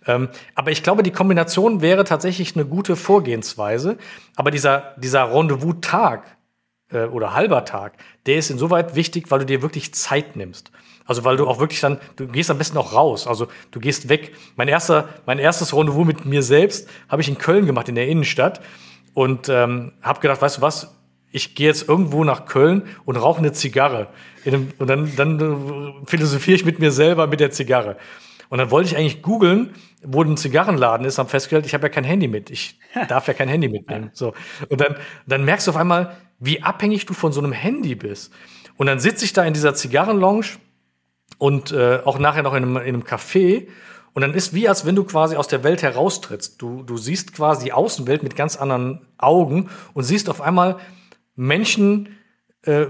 Ähm, 0.05 0.29
aber 0.53 0.71
ich 0.71 0.83
glaube, 0.83 1.01
die 1.01 1.11
Kombination 1.11 1.81
wäre 1.81 2.03
tatsächlich 2.03 2.55
eine 2.55 2.65
gute 2.65 2.95
Vorgehensweise. 2.95 3.97
Aber 4.35 4.51
dieser, 4.51 4.95
dieser 4.97 5.33
Rendezvous-Tag 5.33 6.37
äh, 6.91 7.05
oder 7.05 7.33
halber 7.33 7.63
Tag, 7.63 7.93
der 8.25 8.35
ist 8.35 8.49
insoweit 8.49 8.95
wichtig, 8.95 9.31
weil 9.31 9.39
du 9.39 9.45
dir 9.45 9.61
wirklich 9.61 9.93
Zeit 9.93 10.35
nimmst. 10.35 10.71
Also 11.05 11.23
weil 11.23 11.37
du 11.37 11.47
auch 11.47 11.59
wirklich 11.59 11.79
dann, 11.79 11.99
du 12.17 12.27
gehst 12.27 12.51
am 12.51 12.57
besten 12.57 12.77
auch 12.77 12.93
raus. 12.93 13.27
Also 13.27 13.47
du 13.71 13.79
gehst 13.79 14.09
weg. 14.09 14.35
Mein 14.57 14.67
erster, 14.67 15.07
mein 15.25 15.39
erstes 15.39 15.73
Rendezvous 15.73 16.05
mit 16.05 16.25
mir 16.25 16.43
selbst 16.43 16.89
habe 17.07 17.21
ich 17.21 17.29
in 17.29 17.37
Köln 17.37 17.65
gemacht, 17.65 17.87
in 17.87 17.95
der 17.95 18.07
Innenstadt 18.07 18.59
und 19.15 19.49
ähm, 19.49 19.93
habe 20.03 20.19
gedacht, 20.19 20.41
weißt 20.41 20.57
du 20.57 20.61
was, 20.61 20.93
ich 21.31 21.55
gehe 21.55 21.67
jetzt 21.67 21.89
irgendwo 21.89 22.23
nach 22.23 22.45
Köln 22.45 22.83
und 23.05 23.15
rauche 23.15 23.39
eine 23.39 23.53
Zigarre. 23.53 24.09
Einem, 24.45 24.71
und 24.77 24.87
dann, 24.87 25.15
dann 25.15 26.05
philosophiere 26.05 26.55
ich 26.55 26.65
mit 26.65 26.79
mir 26.79 26.91
selber 26.91 27.25
mit 27.25 27.39
der 27.39 27.49
Zigarre. 27.49 27.97
Und 28.49 28.59
dann 28.59 28.69
wollte 28.71 28.89
ich 28.89 28.97
eigentlich 28.97 29.21
googeln, 29.21 29.73
wo 30.03 30.21
ein 30.21 30.37
Zigarrenladen 30.37 31.05
ist, 31.05 31.17
habe 31.17 31.29
festgestellt, 31.29 31.65
ich 31.65 31.73
habe 31.73 31.83
ja 31.83 31.89
kein 31.89 32.03
Handy 32.03 32.27
mit. 32.27 32.51
Ich 32.51 32.79
darf 33.07 33.27
ja 33.27 33.33
kein 33.33 33.47
Handy 33.49 33.69
mitnehmen. 33.69 34.11
So. 34.13 34.33
Und 34.69 34.81
dann, 34.81 34.97
dann 35.25 35.43
merkst 35.45 35.65
du 35.65 35.71
auf 35.71 35.77
einmal, 35.77 36.15
wie 36.39 36.61
abhängig 36.61 37.05
du 37.05 37.13
von 37.13 37.31
so 37.31 37.41
einem 37.41 37.53
Handy 37.53 37.95
bist. 37.95 38.33
Und 38.77 38.87
dann 38.87 38.99
sitze 38.99 39.25
ich 39.25 39.33
da 39.33 39.43
in 39.45 39.53
dieser 39.53 39.73
Zigarrenlounge 39.73 40.45
und 41.37 41.71
äh, 41.71 41.99
auch 42.03 42.19
nachher 42.19 42.43
noch 42.43 42.53
in 42.53 42.63
einem, 42.63 42.77
in 42.77 42.83
einem 42.83 43.03
Café 43.03 43.67
und 44.15 44.21
dann 44.21 44.33
ist 44.33 44.53
wie, 44.53 44.69
als 44.69 44.85
wenn 44.85 44.95
du 44.95 45.03
quasi 45.03 45.35
aus 45.35 45.49
der 45.49 45.63
Welt 45.65 45.83
heraustrittst. 45.83 46.61
Du, 46.61 46.83
du 46.83 46.97
siehst 46.97 47.33
quasi 47.33 47.65
die 47.65 47.73
Außenwelt 47.73 48.23
mit 48.23 48.37
ganz 48.37 48.55
anderen 48.55 49.05
Augen 49.17 49.69
und 49.93 50.03
siehst 50.03 50.29
auf 50.29 50.41
einmal 50.41 50.77
Menschen 51.35 52.15
äh, 52.63 52.85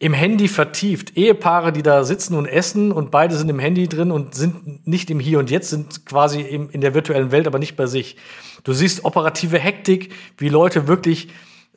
im 0.00 0.12
Handy 0.12 0.48
vertieft. 0.48 1.16
Ehepaare, 1.16 1.72
die 1.72 1.84
da 1.84 2.02
sitzen 2.02 2.34
und 2.34 2.46
essen 2.46 2.90
und 2.90 3.12
beide 3.12 3.36
sind 3.36 3.48
im 3.48 3.60
Handy 3.60 3.88
drin 3.88 4.10
und 4.10 4.34
sind 4.34 4.88
nicht 4.88 5.08
im 5.08 5.20
Hier 5.20 5.38
und 5.38 5.52
Jetzt, 5.52 5.70
sind 5.70 6.04
quasi 6.04 6.40
im, 6.40 6.68
in 6.70 6.80
der 6.80 6.94
virtuellen 6.94 7.30
Welt, 7.30 7.46
aber 7.46 7.60
nicht 7.60 7.76
bei 7.76 7.86
sich. 7.86 8.16
Du 8.64 8.72
siehst 8.72 9.04
operative 9.04 9.60
Hektik, 9.60 10.12
wie 10.36 10.48
Leute 10.48 10.88
wirklich 10.88 11.28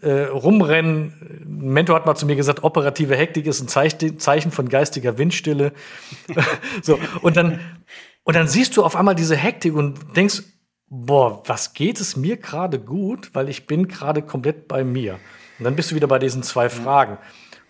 äh, 0.02 0.24
rumrennen. 0.24 1.46
Ein 1.46 1.74
Mentor 1.74 1.96
hat 1.96 2.08
mal 2.08 2.16
zu 2.16 2.26
mir 2.26 2.36
gesagt, 2.36 2.64
operative 2.64 3.16
Hektik 3.16 3.46
ist 3.46 3.62
ein 3.62 3.68
Zeichen 4.20 4.52
von 4.52 4.68
geistiger 4.68 5.20
Windstille. 5.20 5.74
so, 6.82 6.98
und 7.22 7.38
dann, 7.38 7.60
und 8.24 8.36
dann 8.36 8.48
siehst 8.48 8.78
du 8.78 8.84
auf 8.84 8.96
einmal 8.96 9.16
diese 9.16 9.36
Hektik 9.36 9.76
und 9.76 10.16
denkst, 10.16 10.44
boah, 10.90 11.44
was 11.46 11.74
geht 11.74 12.00
es 12.00 12.16
mir 12.16 12.38
gerade 12.38 12.80
gut, 12.80 13.32
weil 13.34 13.50
ich 13.50 13.68
bin 13.68 13.88
gerade 13.88 14.22
komplett 14.22 14.68
bei 14.68 14.84
mir. 14.84 15.20
Und 15.58 15.66
dann 15.66 15.76
bist 15.76 15.92
du 15.92 15.96
wieder 15.96 16.08
bei 16.08 16.20
diesen 16.20 16.44
zwei 16.44 16.70
Fragen. 16.70 17.18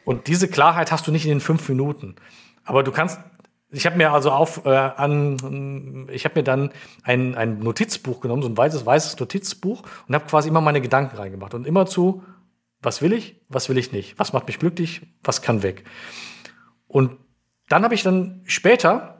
Und 0.05 0.27
diese 0.27 0.47
Klarheit 0.47 0.91
hast 0.91 1.07
du 1.07 1.11
nicht 1.11 1.25
in 1.25 1.29
den 1.29 1.41
fünf 1.41 1.67
Minuten. 1.69 2.15
Aber 2.63 2.83
du 2.83 2.91
kannst, 2.91 3.19
ich 3.71 3.85
habe 3.85 3.97
mir 3.97 4.11
also 4.11 4.31
auf 4.31 4.65
äh, 4.65 4.69
an, 4.69 6.07
ich 6.11 6.25
habe 6.25 6.39
mir 6.39 6.43
dann 6.43 6.71
ein, 7.03 7.35
ein 7.35 7.59
Notizbuch 7.59 8.21
genommen, 8.21 8.41
so 8.41 8.49
ein 8.49 8.57
weißes, 8.57 8.85
weißes 8.85 9.19
Notizbuch 9.19 9.83
und 10.07 10.15
habe 10.15 10.25
quasi 10.25 10.49
immer 10.49 10.61
meine 10.61 10.81
Gedanken 10.81 11.17
reingemacht 11.17 11.53
und 11.53 11.67
immer 11.67 11.85
zu, 11.85 12.23
was 12.81 13.01
will 13.01 13.13
ich, 13.13 13.41
was 13.49 13.69
will 13.69 13.77
ich 13.77 13.91
nicht, 13.91 14.17
was 14.17 14.33
macht 14.33 14.47
mich 14.47 14.59
glücklich, 14.59 15.01
was 15.23 15.41
kann 15.41 15.63
weg. 15.63 15.83
Und 16.87 17.17
dann 17.67 17.83
habe 17.83 17.93
ich 17.93 18.03
dann 18.03 18.41
später 18.45 19.18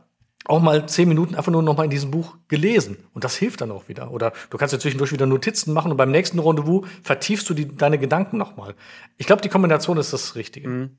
auch 0.49 0.61
mal 0.61 0.87
zehn 0.87 1.07
Minuten 1.07 1.35
einfach 1.35 1.51
nur 1.51 1.61
noch 1.61 1.77
mal 1.77 1.83
in 1.83 1.91
diesem 1.91 2.09
Buch 2.09 2.35
gelesen. 2.47 3.07
Und 3.13 3.23
das 3.23 3.35
hilft 3.35 3.61
dann 3.61 3.71
auch 3.71 3.87
wieder. 3.87 4.11
Oder 4.11 4.33
du 4.49 4.57
kannst 4.57 4.73
ja 4.73 4.79
zwischendurch 4.79 5.11
wieder 5.11 5.27
Notizen 5.27 5.73
machen 5.73 5.91
und 5.91 5.97
beim 5.97 6.09
nächsten 6.09 6.39
Rendezvous 6.39 6.87
vertiefst 7.03 7.47
du 7.49 7.53
die, 7.53 7.67
deine 7.77 7.99
Gedanken 7.99 8.37
noch 8.37 8.57
mal. 8.57 8.73
Ich 9.17 9.27
glaube, 9.27 9.43
die 9.43 9.49
Kombination 9.49 9.97
ist 9.97 10.11
das 10.11 10.35
Richtige. 10.35 10.67
Mhm. 10.67 10.97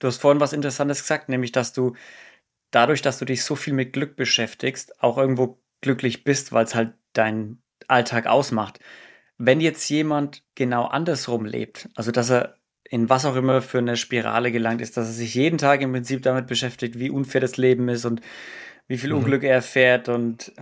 Du 0.00 0.08
hast 0.08 0.16
vorhin 0.16 0.40
was 0.40 0.52
Interessantes 0.52 1.02
gesagt, 1.02 1.28
nämlich, 1.28 1.52
dass 1.52 1.72
du 1.72 1.94
dadurch, 2.72 3.02
dass 3.02 3.18
du 3.18 3.24
dich 3.24 3.44
so 3.44 3.54
viel 3.54 3.72
mit 3.72 3.92
Glück 3.92 4.16
beschäftigst, 4.16 5.00
auch 5.00 5.16
irgendwo 5.16 5.62
glücklich 5.80 6.24
bist, 6.24 6.50
weil 6.50 6.64
es 6.64 6.74
halt 6.74 6.94
deinen 7.12 7.62
Alltag 7.86 8.26
ausmacht. 8.26 8.80
Wenn 9.38 9.60
jetzt 9.60 9.88
jemand 9.90 10.42
genau 10.56 10.86
andersrum 10.86 11.44
lebt, 11.44 11.88
also 11.94 12.10
dass 12.10 12.30
er 12.30 12.56
in 12.82 13.08
was 13.08 13.24
auch 13.26 13.36
immer 13.36 13.62
für 13.62 13.78
eine 13.78 13.96
Spirale 13.96 14.50
gelangt 14.50 14.80
ist, 14.80 14.96
dass 14.96 15.06
er 15.06 15.12
sich 15.12 15.34
jeden 15.34 15.58
Tag 15.58 15.82
im 15.82 15.92
Prinzip 15.92 16.22
damit 16.22 16.48
beschäftigt, 16.48 16.98
wie 16.98 17.10
unfair 17.10 17.40
das 17.40 17.56
Leben 17.56 17.88
ist 17.88 18.04
und 18.04 18.20
wie 18.88 18.98
viel 18.98 19.10
mhm. 19.10 19.18
Unglück 19.18 19.44
er 19.44 19.54
erfährt 19.54 20.08
und 20.08 20.52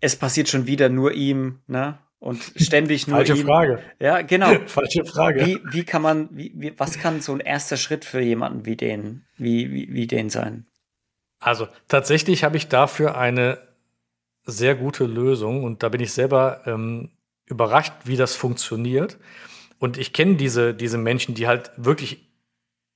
es 0.00 0.16
passiert 0.16 0.48
schon 0.48 0.66
wieder 0.66 0.88
nur 0.88 1.12
ihm, 1.12 1.60
ne? 1.66 1.98
Und 2.18 2.42
ständig 2.56 3.06
nur 3.06 3.18
Falsche 3.18 3.34
ihm. 3.34 3.46
Frage. 3.46 3.82
Ja, 3.98 4.22
genau. 4.22 4.54
Falsche 4.66 5.04
Frage. 5.04 5.46
Wie, 5.46 5.60
wie 5.70 5.84
kann 5.84 6.02
man, 6.02 6.28
wie, 6.32 6.52
wie, 6.54 6.78
was 6.78 6.98
kann 6.98 7.20
so 7.20 7.32
ein 7.32 7.40
erster 7.40 7.76
Schritt 7.76 8.04
für 8.04 8.20
jemanden 8.20 8.66
wie 8.66 8.76
den, 8.76 9.24
wie, 9.36 9.70
wie, 9.72 9.92
wie 9.92 10.06
den 10.06 10.28
sein? 10.28 10.66
Also 11.40 11.68
tatsächlich 11.88 12.44
habe 12.44 12.58
ich 12.58 12.68
dafür 12.68 13.16
eine 13.16 13.58
sehr 14.44 14.74
gute 14.74 15.04
Lösung 15.04 15.64
und 15.64 15.82
da 15.82 15.88
bin 15.88 16.00
ich 16.00 16.12
selber 16.12 16.62
ähm, 16.66 17.10
überrascht, 17.46 17.94
wie 18.04 18.16
das 18.16 18.36
funktioniert. 18.36 19.18
Und 19.78 19.96
ich 19.96 20.12
kenne 20.12 20.36
diese, 20.36 20.74
diese 20.74 20.98
Menschen, 20.98 21.34
die 21.34 21.46
halt 21.46 21.70
wirklich 21.76 22.29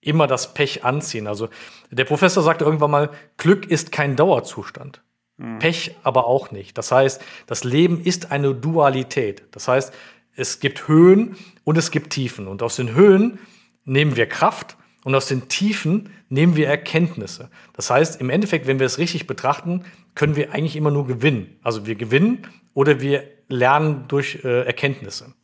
immer 0.07 0.27
das 0.27 0.55
Pech 0.55 0.85
anziehen. 0.85 1.27
Also 1.27 1.49
der 1.90 2.05
Professor 2.05 2.43
sagte 2.43 2.64
irgendwann 2.64 2.90
mal, 2.90 3.11
Glück 3.37 3.67
ist 3.67 3.93
kein 3.93 4.17
Dauerzustand. 4.17 5.03
Mhm. 5.37 5.59
Pech 5.59 5.97
aber 6.03 6.27
auch 6.27 6.51
nicht. 6.51 6.79
Das 6.79 6.93
heißt, 6.93 7.23
das 7.47 7.64
Leben 7.64 8.01
ist 8.01 8.31
eine 8.33 8.55
Dualität. 8.55 9.43
Das 9.51 9.69
heißt, 9.69 9.93
es 10.37 10.61
gibt 10.61 10.88
Höhen 10.88 11.37
und 11.64 11.79
es 11.79 11.90
gibt 11.90 12.11
Tiefen. 12.11 12.49
Und 12.49 12.62
aus 12.62 12.77
den 12.77 12.95
Höhen 12.95 13.38
nehmen 13.85 14.17
wir 14.17 14.27
Kraft 14.27 14.77
und 15.05 15.14
aus 15.14 15.27
den 15.27 15.49
Tiefen 15.49 16.11
nehmen 16.29 16.57
wir 16.57 16.69
Erkenntnisse. 16.69 17.51
Das 17.75 17.90
heißt, 17.90 18.21
im 18.21 18.31
Endeffekt, 18.31 18.67
wenn 18.67 18.79
wir 18.79 18.87
es 18.87 18.99
richtig 18.99 19.27
betrachten, 19.27 19.85
können 20.14 20.37
wir 20.37 20.53
eigentlich 20.53 20.77
immer 20.77 20.90
nur 20.90 21.07
gewinnen. 21.07 21.59
Also 21.62 21.87
wir 21.87 21.95
gewinnen 21.95 22.47
oder 22.73 23.01
wir 23.01 23.25
lernen 23.49 24.07
durch 24.09 24.40
äh, 24.45 24.64
Erkenntnisse. 24.64 25.35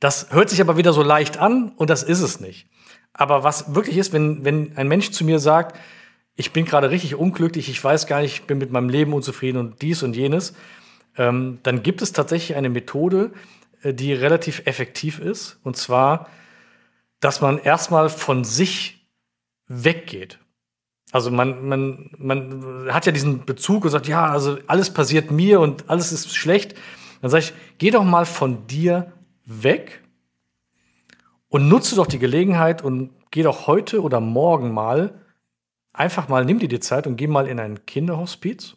Das 0.00 0.30
hört 0.30 0.48
sich 0.48 0.60
aber 0.60 0.76
wieder 0.76 0.92
so 0.92 1.02
leicht 1.02 1.38
an 1.38 1.72
und 1.76 1.90
das 1.90 2.02
ist 2.02 2.20
es 2.20 2.40
nicht. 2.40 2.68
Aber 3.18 3.42
was 3.42 3.74
wirklich 3.74 3.98
ist, 3.98 4.12
wenn, 4.12 4.44
wenn 4.44 4.76
ein 4.76 4.86
Mensch 4.86 5.10
zu 5.10 5.24
mir 5.24 5.40
sagt, 5.40 5.76
ich 6.36 6.52
bin 6.52 6.64
gerade 6.64 6.88
richtig 6.88 7.16
unglücklich, 7.16 7.68
ich 7.68 7.82
weiß 7.82 8.06
gar 8.06 8.22
nicht, 8.22 8.32
ich 8.32 8.42
bin 8.44 8.58
mit 8.58 8.70
meinem 8.70 8.88
Leben 8.88 9.12
unzufrieden 9.12 9.58
und 9.58 9.82
dies 9.82 10.04
und 10.04 10.14
jenes, 10.14 10.54
ähm, 11.16 11.58
dann 11.64 11.82
gibt 11.82 12.00
es 12.00 12.12
tatsächlich 12.12 12.56
eine 12.56 12.68
Methode, 12.68 13.32
äh, 13.82 13.92
die 13.92 14.12
relativ 14.12 14.62
effektiv 14.66 15.18
ist. 15.18 15.58
Und 15.64 15.76
zwar, 15.76 16.28
dass 17.18 17.40
man 17.40 17.58
erstmal 17.58 18.08
von 18.08 18.44
sich 18.44 19.04
weggeht. 19.66 20.38
Also 21.10 21.32
man, 21.32 21.66
man, 21.66 22.10
man 22.18 22.86
hat 22.94 23.04
ja 23.04 23.10
diesen 23.10 23.44
Bezug 23.44 23.84
und 23.84 23.90
sagt, 23.90 24.06
ja, 24.06 24.30
also 24.30 24.58
alles 24.68 24.94
passiert 24.94 25.32
mir 25.32 25.58
und 25.58 25.90
alles 25.90 26.12
ist 26.12 26.36
schlecht. 26.36 26.76
Dann 27.20 27.30
sage 27.30 27.46
ich, 27.46 27.52
geh 27.78 27.90
doch 27.90 28.04
mal 28.04 28.26
von 28.26 28.68
dir 28.68 29.12
weg 29.44 30.02
und 31.48 31.68
nutze 31.68 31.96
doch 31.96 32.06
die 32.06 32.18
Gelegenheit 32.18 32.82
und 32.82 33.10
geh 33.30 33.42
doch 33.42 33.66
heute 33.66 34.02
oder 34.02 34.20
morgen 34.20 34.72
mal 34.72 35.24
einfach 35.92 36.28
mal, 36.28 36.44
nimm 36.44 36.58
dir 36.58 36.68
die 36.68 36.80
Zeit 36.80 37.06
und 37.06 37.16
geh 37.16 37.26
mal 37.26 37.48
in 37.48 37.58
ein 37.58 37.84
Kinderhospiz 37.86 38.76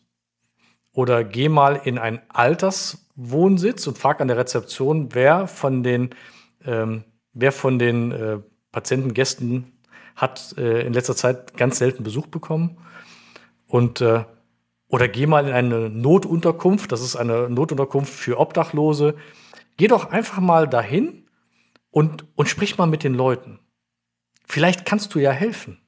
oder 0.93 1.23
geh 1.23 1.49
mal 1.49 1.79
in 1.83 1.97
einen 1.97 2.19
Alterswohnsitz 2.29 3.87
und 3.87 3.97
frag 3.97 4.21
an 4.21 4.27
der 4.27 4.37
Rezeption, 4.37 5.13
wer 5.13 5.47
von 5.47 5.83
den, 5.83 6.09
ähm, 6.65 7.03
wer 7.33 7.51
von 7.51 7.79
den 7.79 8.11
äh, 8.11 8.39
Patienten, 8.71 9.13
Gästen 9.13 9.73
hat 10.15 10.55
äh, 10.57 10.85
in 10.85 10.93
letzter 10.93 11.15
Zeit 11.15 11.55
ganz 11.57 11.77
selten 11.77 12.03
Besuch 12.03 12.27
bekommen. 12.27 12.77
Und 13.67 14.01
äh, 14.01 14.23
oder 14.87 15.07
geh 15.07 15.25
mal 15.25 15.47
in 15.47 15.53
eine 15.53 15.89
Notunterkunft, 15.89 16.91
das 16.91 17.01
ist 17.01 17.15
eine 17.15 17.49
Notunterkunft 17.49 18.13
für 18.13 18.39
Obdachlose. 18.39 19.15
Geh 19.77 19.87
doch 19.87 20.11
einfach 20.11 20.39
mal 20.39 20.67
dahin 20.67 21.20
und, 21.91 22.25
und 22.35 22.49
sprich 22.49 22.77
mal 22.77 22.87
mit 22.87 23.03
den 23.03 23.13
Leuten. 23.13 23.59
Vielleicht 24.47 24.85
kannst 24.85 25.13
du 25.13 25.19
ja 25.19 25.31
helfen. 25.31 25.79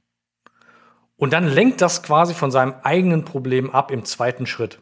Und 1.15 1.33
dann 1.33 1.47
lenkt 1.47 1.81
das 1.81 2.03
quasi 2.03 2.33
von 2.33 2.51
seinem 2.51 2.75
eigenen 2.83 3.25
Problem 3.25 3.71
ab 3.71 3.91
im 3.91 4.05
zweiten 4.05 4.45
Schritt. 4.45 4.79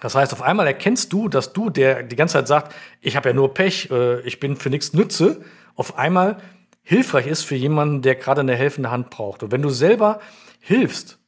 Das 0.00 0.14
heißt, 0.14 0.32
auf 0.32 0.42
einmal 0.42 0.66
erkennst 0.66 1.12
du, 1.12 1.28
dass 1.28 1.52
du, 1.52 1.70
der 1.70 2.02
die 2.02 2.16
ganze 2.16 2.34
Zeit 2.34 2.48
sagt, 2.48 2.74
ich 3.00 3.16
habe 3.16 3.28
ja 3.28 3.34
nur 3.34 3.54
Pech, 3.54 3.90
äh, 3.90 4.20
ich 4.22 4.40
bin 4.40 4.56
für 4.56 4.70
nichts 4.70 4.92
nütze, 4.92 5.44
auf 5.74 5.98
einmal 5.98 6.38
hilfreich 6.82 7.26
ist 7.26 7.44
für 7.44 7.54
jemanden, 7.54 8.02
der 8.02 8.16
gerade 8.16 8.40
eine 8.40 8.56
helfende 8.56 8.90
Hand 8.90 9.10
braucht. 9.10 9.42
Und 9.42 9.52
wenn 9.52 9.62
du 9.62 9.70
selber 9.70 10.20
hilfst, 10.60 11.18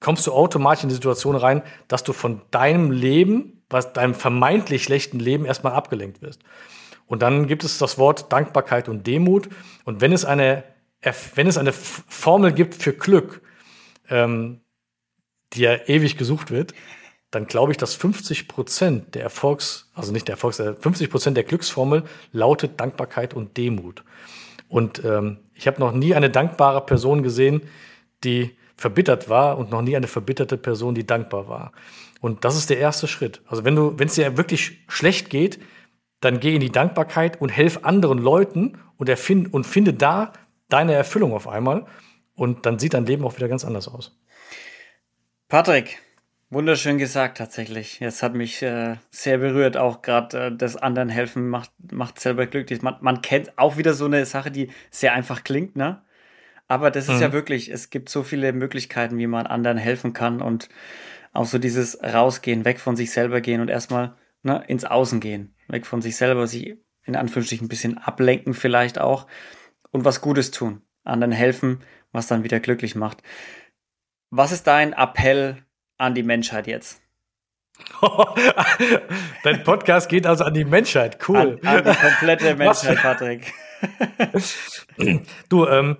kommst 0.00 0.26
du 0.26 0.32
automatisch 0.32 0.82
in 0.82 0.88
die 0.90 0.94
Situation 0.94 1.36
rein, 1.36 1.62
dass 1.88 2.04
du 2.04 2.12
von 2.12 2.42
deinem 2.50 2.90
Leben, 2.90 3.62
was 3.70 3.92
deinem 3.92 4.14
vermeintlich 4.14 4.84
schlechten 4.84 5.18
Leben 5.18 5.46
erstmal 5.46 5.72
abgelenkt 5.72 6.20
wirst. 6.20 6.42
Und 7.06 7.22
dann 7.22 7.46
gibt 7.46 7.64
es 7.64 7.78
das 7.78 7.98
Wort 7.98 8.32
Dankbarkeit 8.32 8.88
und 8.88 9.06
Demut. 9.06 9.48
Und 9.84 10.00
wenn 10.00 10.12
es 10.12 10.24
eine, 10.24 10.64
wenn 11.34 11.46
es 11.46 11.58
eine 11.58 11.72
Formel 11.72 12.52
gibt 12.52 12.74
für 12.74 12.92
Glück, 12.92 13.42
ähm, 14.10 14.60
die 15.52 15.62
ja 15.62 15.76
ewig 15.86 16.16
gesucht 16.16 16.50
wird, 16.50 16.74
dann 17.30 17.46
glaube 17.46 17.72
ich, 17.72 17.78
dass 17.78 17.94
50 17.94 18.48
Prozent 18.48 19.14
der 19.14 19.22
Erfolgs, 19.22 19.90
also 19.94 20.12
nicht 20.12 20.28
der 20.28 20.34
Erfolgs, 20.34 20.56
50 20.56 21.06
äh, 21.06 21.10
Prozent 21.10 21.36
der 21.36 21.44
Glücksformel 21.44 22.04
lautet 22.32 22.80
Dankbarkeit 22.80 23.34
und 23.34 23.56
Demut. 23.56 24.04
Und 24.68 25.04
ähm, 25.04 25.38
ich 25.54 25.66
habe 25.66 25.80
noch 25.80 25.92
nie 25.92 26.14
eine 26.14 26.30
dankbare 26.30 26.84
Person 26.84 27.22
gesehen, 27.22 27.62
die 28.24 28.56
verbittert 28.76 29.28
war 29.28 29.58
und 29.58 29.70
noch 29.70 29.82
nie 29.82 29.96
eine 29.96 30.06
verbitterte 30.06 30.56
Person, 30.56 30.94
die 30.94 31.06
dankbar 31.06 31.48
war. 31.48 31.72
Und 32.20 32.44
das 32.44 32.56
ist 32.56 32.70
der 32.70 32.78
erste 32.78 33.06
Schritt. 33.06 33.40
Also 33.46 33.64
wenn 33.64 33.76
du, 33.76 33.98
wenn 33.98 34.08
es 34.08 34.14
dir 34.14 34.36
wirklich 34.36 34.80
schlecht 34.88 35.30
geht, 35.30 35.58
dann 36.20 36.40
geh 36.40 36.54
in 36.54 36.60
die 36.60 36.72
Dankbarkeit 36.72 37.40
und 37.40 37.50
helf 37.50 37.80
anderen 37.82 38.18
Leuten 38.18 38.78
und, 38.96 39.08
erfind, 39.08 39.52
und 39.52 39.64
finde 39.64 39.94
da 39.94 40.32
deine 40.68 40.94
Erfüllung 40.94 41.32
auf 41.32 41.48
einmal. 41.48 41.86
Und 42.34 42.66
dann 42.66 42.78
sieht 42.78 42.94
dein 42.94 43.06
Leben 43.06 43.24
auch 43.24 43.36
wieder 43.36 43.48
ganz 43.48 43.64
anders 43.64 43.88
aus. 43.88 44.18
Patrick, 45.48 46.02
wunderschön 46.50 46.98
gesagt 46.98 47.38
tatsächlich. 47.38 48.00
Es 48.02 48.22
hat 48.22 48.34
mich 48.34 48.62
äh, 48.62 48.96
sehr 49.10 49.38
berührt, 49.38 49.76
auch 49.76 50.02
gerade 50.02 50.46
äh, 50.46 50.56
das 50.56 50.76
anderen 50.76 51.08
helfen 51.08 51.48
macht, 51.48 51.70
macht 51.92 52.18
selber 52.18 52.46
glücklich. 52.46 52.82
Man, 52.82 52.96
man 53.00 53.22
kennt 53.22 53.56
auch 53.58 53.76
wieder 53.76 53.94
so 53.94 54.06
eine 54.06 54.26
Sache, 54.26 54.50
die 54.50 54.70
sehr 54.90 55.12
einfach 55.12 55.44
klingt, 55.44 55.76
ne? 55.76 56.02
Aber 56.68 56.90
das 56.90 57.08
ist 57.08 57.16
mhm. 57.16 57.22
ja 57.22 57.32
wirklich, 57.32 57.70
es 57.70 57.90
gibt 57.90 58.08
so 58.08 58.24
viele 58.24 58.52
Möglichkeiten, 58.52 59.18
wie 59.18 59.28
man 59.28 59.46
anderen 59.46 59.78
helfen 59.78 60.12
kann 60.12 60.42
und 60.42 60.68
auch 61.32 61.44
so 61.44 61.58
dieses 61.58 62.02
Rausgehen, 62.02 62.64
weg 62.64 62.80
von 62.80 62.96
sich 62.96 63.12
selber 63.12 63.40
gehen 63.40 63.60
und 63.60 63.68
erstmal 63.68 64.16
ne, 64.42 64.64
ins 64.66 64.84
Außen 64.84 65.20
gehen 65.20 65.55
weg 65.68 65.86
von 65.86 66.02
sich 66.02 66.16
selber, 66.16 66.46
sich 66.46 66.76
in 67.04 67.16
Anführungsstrichen 67.16 67.66
ein 67.66 67.68
bisschen 67.68 67.98
ablenken 67.98 68.54
vielleicht 68.54 68.98
auch 68.98 69.26
und 69.90 70.04
was 70.04 70.20
Gutes 70.20 70.50
tun, 70.50 70.82
anderen 71.04 71.32
helfen, 71.32 71.82
was 72.12 72.26
dann 72.26 72.44
wieder 72.44 72.60
glücklich 72.60 72.94
macht. 72.94 73.22
Was 74.30 74.52
ist 74.52 74.66
dein 74.66 74.92
Appell 74.92 75.64
an 75.98 76.14
die 76.14 76.22
Menschheit 76.22 76.66
jetzt? 76.66 77.00
Dein 79.42 79.62
Podcast 79.62 80.08
geht 80.08 80.26
also 80.26 80.44
an 80.44 80.54
die 80.54 80.64
Menschheit, 80.64 81.18
cool. 81.28 81.60
An, 81.62 81.76
an 81.76 81.84
die 81.84 81.98
komplette 81.98 82.54
Menschheit, 82.56 82.98
Patrick. 83.02 83.52
du, 85.50 85.66
ähm, 85.66 85.98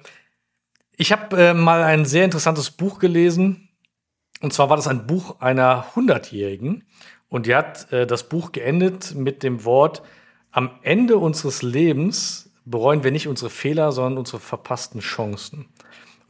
ich 0.97 1.13
habe 1.13 1.37
äh, 1.37 1.55
mal 1.55 1.83
ein 1.83 2.07
sehr 2.07 2.25
interessantes 2.25 2.71
Buch 2.71 2.99
gelesen. 2.99 3.69
Und 4.41 4.53
zwar 4.53 4.69
war 4.69 4.77
das 4.77 4.89
ein 4.89 5.07
Buch 5.07 5.41
einer 5.41 5.95
Hundertjährigen. 5.95 6.87
Und 7.29 7.47
die 7.47 7.55
hat 7.55 7.93
äh, 7.93 8.07
das 8.07 8.29
Buch 8.29 8.53
geendet 8.53 9.15
mit 9.15 9.43
dem 9.43 9.65
Wort, 9.65 10.03
am 10.53 10.71
Ende 10.83 11.19
unseres 11.19 11.63
Lebens 11.63 12.51
bereuen 12.65 13.05
wir 13.05 13.11
nicht 13.11 13.29
unsere 13.29 13.51
Fehler, 13.51 13.93
sondern 13.93 14.17
unsere 14.17 14.41
verpassten 14.41 15.01
Chancen. 15.01 15.67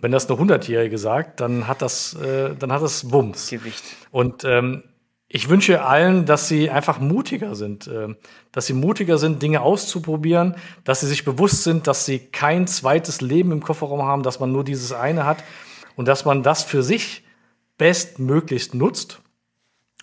Wenn 0.00 0.11
das 0.11 0.28
eine 0.28 0.38
Hundertjährige 0.38 0.98
sagt, 0.98 1.40
dann 1.40 1.68
hat 1.68 1.80
das, 1.80 2.14
äh, 2.14 2.54
dann 2.59 2.72
hat 2.72 2.82
das 2.82 3.12
Wumms. 3.12 3.48
Gewicht. 3.50 3.85
Und 4.11 4.44
ähm, 4.44 4.82
ich 5.28 5.48
wünsche 5.48 5.82
allen, 5.85 6.26
dass 6.26 6.48
sie 6.48 6.70
einfach 6.70 7.00
mutiger 7.00 7.54
sind, 7.54 7.87
äh, 7.87 8.09
dass 8.52 8.66
sie 8.66 8.74
mutiger 8.74 9.16
sind, 9.18 9.42
Dinge 9.42 9.62
auszuprobieren, 9.62 10.56
dass 10.85 11.00
sie 11.00 11.06
sich 11.06 11.24
bewusst 11.24 11.64
sind, 11.64 11.87
dass 11.87 12.04
sie 12.04 12.18
kein 12.18 12.66
zweites 12.66 13.20
Leben 13.20 13.52
im 13.52 13.62
Kofferraum 13.62 14.02
haben, 14.02 14.22
dass 14.22 14.40
man 14.40 14.52
nur 14.52 14.64
dieses 14.64 14.92
eine 14.92 15.24
hat 15.24 15.42
und 15.94 16.09
dass 16.09 16.24
man 16.24 16.42
das 16.42 16.62
für 16.62 16.82
sich 16.82 17.24
bestmöglichst 17.78 18.74
nutzt 18.74 19.20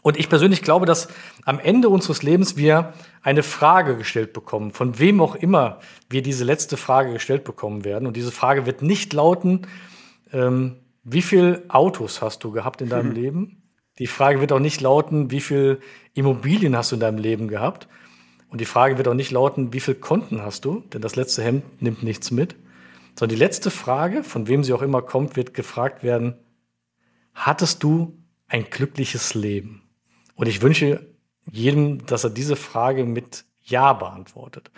und 0.04 0.20
ich 0.20 0.30
persönlich 0.30 0.62
glaube, 0.62 0.86
dass 0.86 1.08
am 1.46 1.60
Ende 1.60 1.89
unseres 1.89 2.24
Lebens 2.24 2.58
wir 2.58 2.94
eine 3.24 3.42
Frage 3.42 3.98
gestellt 3.98 4.34
bekommen, 4.34 4.72
von 4.72 5.00
wem 5.00 5.22
auch 5.22 5.34
immer 5.34 5.80
wir 6.10 6.22
diese 6.22 6.44
letzte 6.44 6.76
Frage 6.76 7.13
gestellt 7.13 7.46
bekommen 7.46 7.86
werden. 7.86 8.06
Und 8.06 8.18
diese 8.18 8.34
Frage 8.34 8.66
wird 8.66 8.82
nicht 8.82 9.13
lauten, 9.13 9.66
ähm, 10.34 10.76
wie 11.06 11.22
viele 11.22 11.63
Autos 11.70 12.22
hast 12.22 12.44
du 12.44 12.52
gehabt 12.52 12.82
in 12.82 12.89
deinem 12.89 13.10
mhm. 13.10 13.16
Leben? 13.22 13.63
Die 13.98 14.08
Frage 14.08 14.42
wird 14.42 14.52
auch 14.52 14.60
nicht 14.60 14.82
lauten, 14.82 15.32
wie 15.32 15.39
viele 15.39 15.80
Immobilien 16.13 16.76
hast 16.76 16.92
du 16.92 16.96
in 16.96 17.02
deinem 17.02 17.18
Leben 17.18 17.48
gehabt? 17.48 17.88
Und 18.50 18.60
die 18.60 18.66
Frage 18.66 18.98
wird 18.98 19.08
auch 19.08 19.13
nicht 19.13 19.32
lauten, 19.32 19.72
wie 19.72 19.80
viele 19.80 19.98
Konten 19.98 20.42
hast 20.42 20.66
du? 20.66 20.82
Denn 20.92 21.02
das 21.02 21.16
letzte 21.16 21.44
Hemd 21.44 21.82
nimmt 21.82 22.04
nichts 22.04 22.30
mit. 22.30 22.56
Sondern 23.18 23.36
die 23.36 23.44
letzte 23.44 23.72
Frage, 23.72 24.24
von 24.24 24.48
wem 24.48 24.66
sie 24.66 24.74
auch 24.74 24.82
immer 24.82 25.02
kommt, 25.02 25.38
wird 25.38 25.54
gefragt 25.54 26.04
werden, 26.04 26.36
hattest 27.34 27.84
du 27.84 28.18
ein 28.48 28.66
glückliches 28.70 29.34
Leben? 29.34 29.83
Und 30.36 30.48
ich 30.48 30.62
wünsche 30.62 31.08
jedem, 31.52 32.06
dass 32.06 32.24
er 32.24 32.30
diese 32.30 32.56
Frage 32.56 33.06
mit 33.06 33.46
Ja 33.62 33.93
beantwortet. 33.93 34.72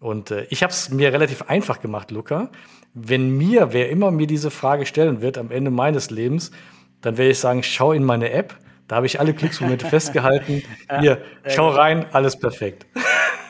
Und 0.00 0.30
äh, 0.30 0.46
ich 0.50 0.62
habe 0.62 0.72
es 0.72 0.90
mir 0.90 1.12
relativ 1.12 1.42
einfach 1.42 1.80
gemacht, 1.80 2.10
Luca. 2.10 2.50
Wenn 2.94 3.30
mir, 3.36 3.72
wer 3.72 3.90
immer 3.90 4.10
mir 4.10 4.26
diese 4.26 4.50
Frage 4.50 4.86
stellen 4.86 5.20
wird 5.20 5.38
am 5.38 5.50
Ende 5.50 5.70
meines 5.70 6.10
Lebens, 6.10 6.50
dann 7.00 7.18
werde 7.18 7.30
ich 7.30 7.38
sagen, 7.38 7.62
schau 7.62 7.92
in 7.92 8.04
meine 8.04 8.30
App, 8.30 8.56
Da 8.88 8.96
habe 8.96 9.06
ich 9.06 9.18
alle 9.18 9.34
Glücksmomente 9.34 9.86
festgehalten. 9.90 10.62
Hier, 11.00 11.22
schau 11.46 11.70
gut. 11.70 11.78
rein, 11.78 12.06
alles 12.12 12.38
perfekt. 12.38 12.86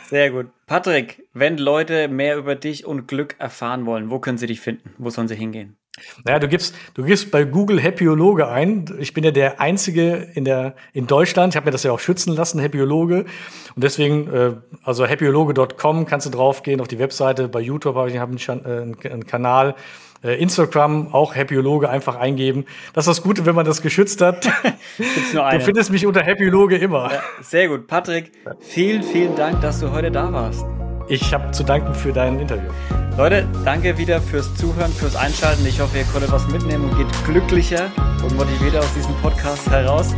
Sehr 0.08 0.30
gut. 0.30 0.46
Patrick, 0.66 1.28
wenn 1.32 1.58
Leute 1.58 2.08
mehr 2.08 2.36
über 2.36 2.54
dich 2.54 2.86
und 2.86 3.08
Glück 3.08 3.36
erfahren 3.38 3.86
wollen, 3.86 4.10
wo 4.10 4.18
können 4.20 4.38
sie 4.38 4.46
dich 4.46 4.60
finden? 4.60 4.94
Wo 4.98 5.10
sollen 5.10 5.28
sie 5.28 5.34
hingehen? 5.34 5.76
Naja, 6.24 6.38
du 6.38 6.48
gibst, 6.48 6.74
du 6.94 7.04
gibst 7.04 7.30
bei 7.30 7.44
Google 7.44 7.82
Happyologe 7.82 8.48
ein. 8.48 8.84
Ich 8.98 9.14
bin 9.14 9.24
ja 9.24 9.30
der 9.30 9.60
Einzige 9.60 10.28
in, 10.34 10.44
der, 10.44 10.74
in 10.92 11.06
Deutschland. 11.06 11.52
Ich 11.52 11.56
habe 11.56 11.66
mir 11.66 11.70
das 11.72 11.82
ja 11.82 11.92
auch 11.92 12.00
schützen 12.00 12.34
lassen, 12.34 12.60
Happyologe. 12.60 13.24
Und 13.74 13.84
deswegen, 13.84 14.32
äh, 14.32 14.52
also 14.84 15.06
happyologe.com 15.06 16.06
kannst 16.06 16.26
du 16.26 16.30
draufgehen 16.30 16.80
auf 16.80 16.88
die 16.88 16.98
Webseite. 16.98 17.48
Bei 17.48 17.60
YouTube 17.60 17.96
habe 17.96 18.10
ich 18.10 18.18
hab 18.18 18.28
einen, 18.28 18.96
äh, 19.02 19.08
einen 19.08 19.26
Kanal. 19.26 19.74
Äh, 20.22 20.40
Instagram, 20.40 21.12
auch 21.12 21.34
Happyologe, 21.34 21.90
einfach 21.90 22.16
eingeben. 22.16 22.64
Das 22.94 23.06
ist 23.06 23.18
das 23.18 23.22
Gute, 23.22 23.44
wenn 23.46 23.54
man 23.54 23.66
das 23.66 23.82
geschützt 23.82 24.22
hat. 24.22 24.48
Gibt's 24.96 25.34
nur 25.34 25.44
eine. 25.44 25.58
Du 25.58 25.64
findest 25.64 25.90
mich 25.90 26.06
unter 26.06 26.22
Happyologe 26.22 26.76
immer. 26.76 27.12
Ja, 27.12 27.22
sehr 27.42 27.68
gut. 27.68 27.86
Patrick, 27.86 28.32
vielen, 28.60 29.02
vielen 29.02 29.36
Dank, 29.36 29.60
dass 29.60 29.80
du 29.80 29.92
heute 29.92 30.10
da 30.10 30.32
warst. 30.32 30.64
Ich 31.08 31.32
habe 31.32 31.50
zu 31.52 31.62
danken 31.62 31.94
für 31.94 32.12
dein 32.12 32.38
Interview. 32.38 32.70
Leute, 33.16 33.46
danke 33.64 33.96
wieder 33.96 34.20
fürs 34.20 34.54
Zuhören, 34.56 34.92
fürs 34.92 35.16
Einschalten. 35.16 35.64
Ich 35.66 35.80
hoffe, 35.80 35.98
ihr 35.98 36.04
konntet 36.04 36.30
was 36.32 36.46
mitnehmen 36.48 36.90
und 36.90 36.98
geht 36.98 37.24
glücklicher 37.24 37.90
und 38.22 38.36
motivierter 38.36 38.80
aus 38.80 38.92
diesem 38.94 39.14
Podcast 39.22 39.68
heraus. 39.70 40.14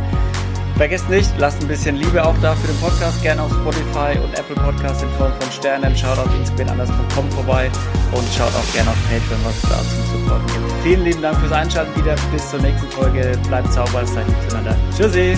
Vergesst 0.75 1.09
nicht, 1.09 1.29
lasst 1.37 1.61
ein 1.61 1.67
bisschen 1.67 1.97
Liebe 1.97 2.25
auch 2.25 2.35
da 2.41 2.55
für 2.55 2.67
den 2.67 2.77
Podcast, 2.77 3.21
gerne 3.21 3.41
auf 3.41 3.51
Spotify 3.51 4.17
und 4.17 4.33
Apple 4.39 4.55
Podcast 4.55 5.03
in 5.03 5.09
Form 5.17 5.33
von 5.39 5.51
Sternen. 5.51 5.93
Schaut 5.95 6.17
auf 6.17 6.33
inspirenanders.com 6.39 7.29
vorbei 7.31 7.69
und 8.13 8.25
schaut 8.33 8.55
auch 8.55 8.73
gerne 8.73 8.89
auf 8.89 8.97
Patreon, 9.09 9.41
was 9.43 9.61
da 9.63 9.77
zum 9.77 10.21
Supporten 10.21 10.47
gibt. 10.47 10.83
Vielen 10.83 11.03
lieben 11.03 11.21
Dank 11.21 11.37
fürs 11.39 11.51
Einschalten 11.51 12.01
wieder. 12.01 12.15
Bis 12.31 12.49
zur 12.49 12.61
nächsten 12.61 12.89
Folge. 12.91 13.37
Bleibt 13.49 13.73
sauber, 13.73 14.05
seid 14.05 14.25
lieb 14.27 14.37
zueinander. 14.49 14.77
Tschüssi! 14.95 15.37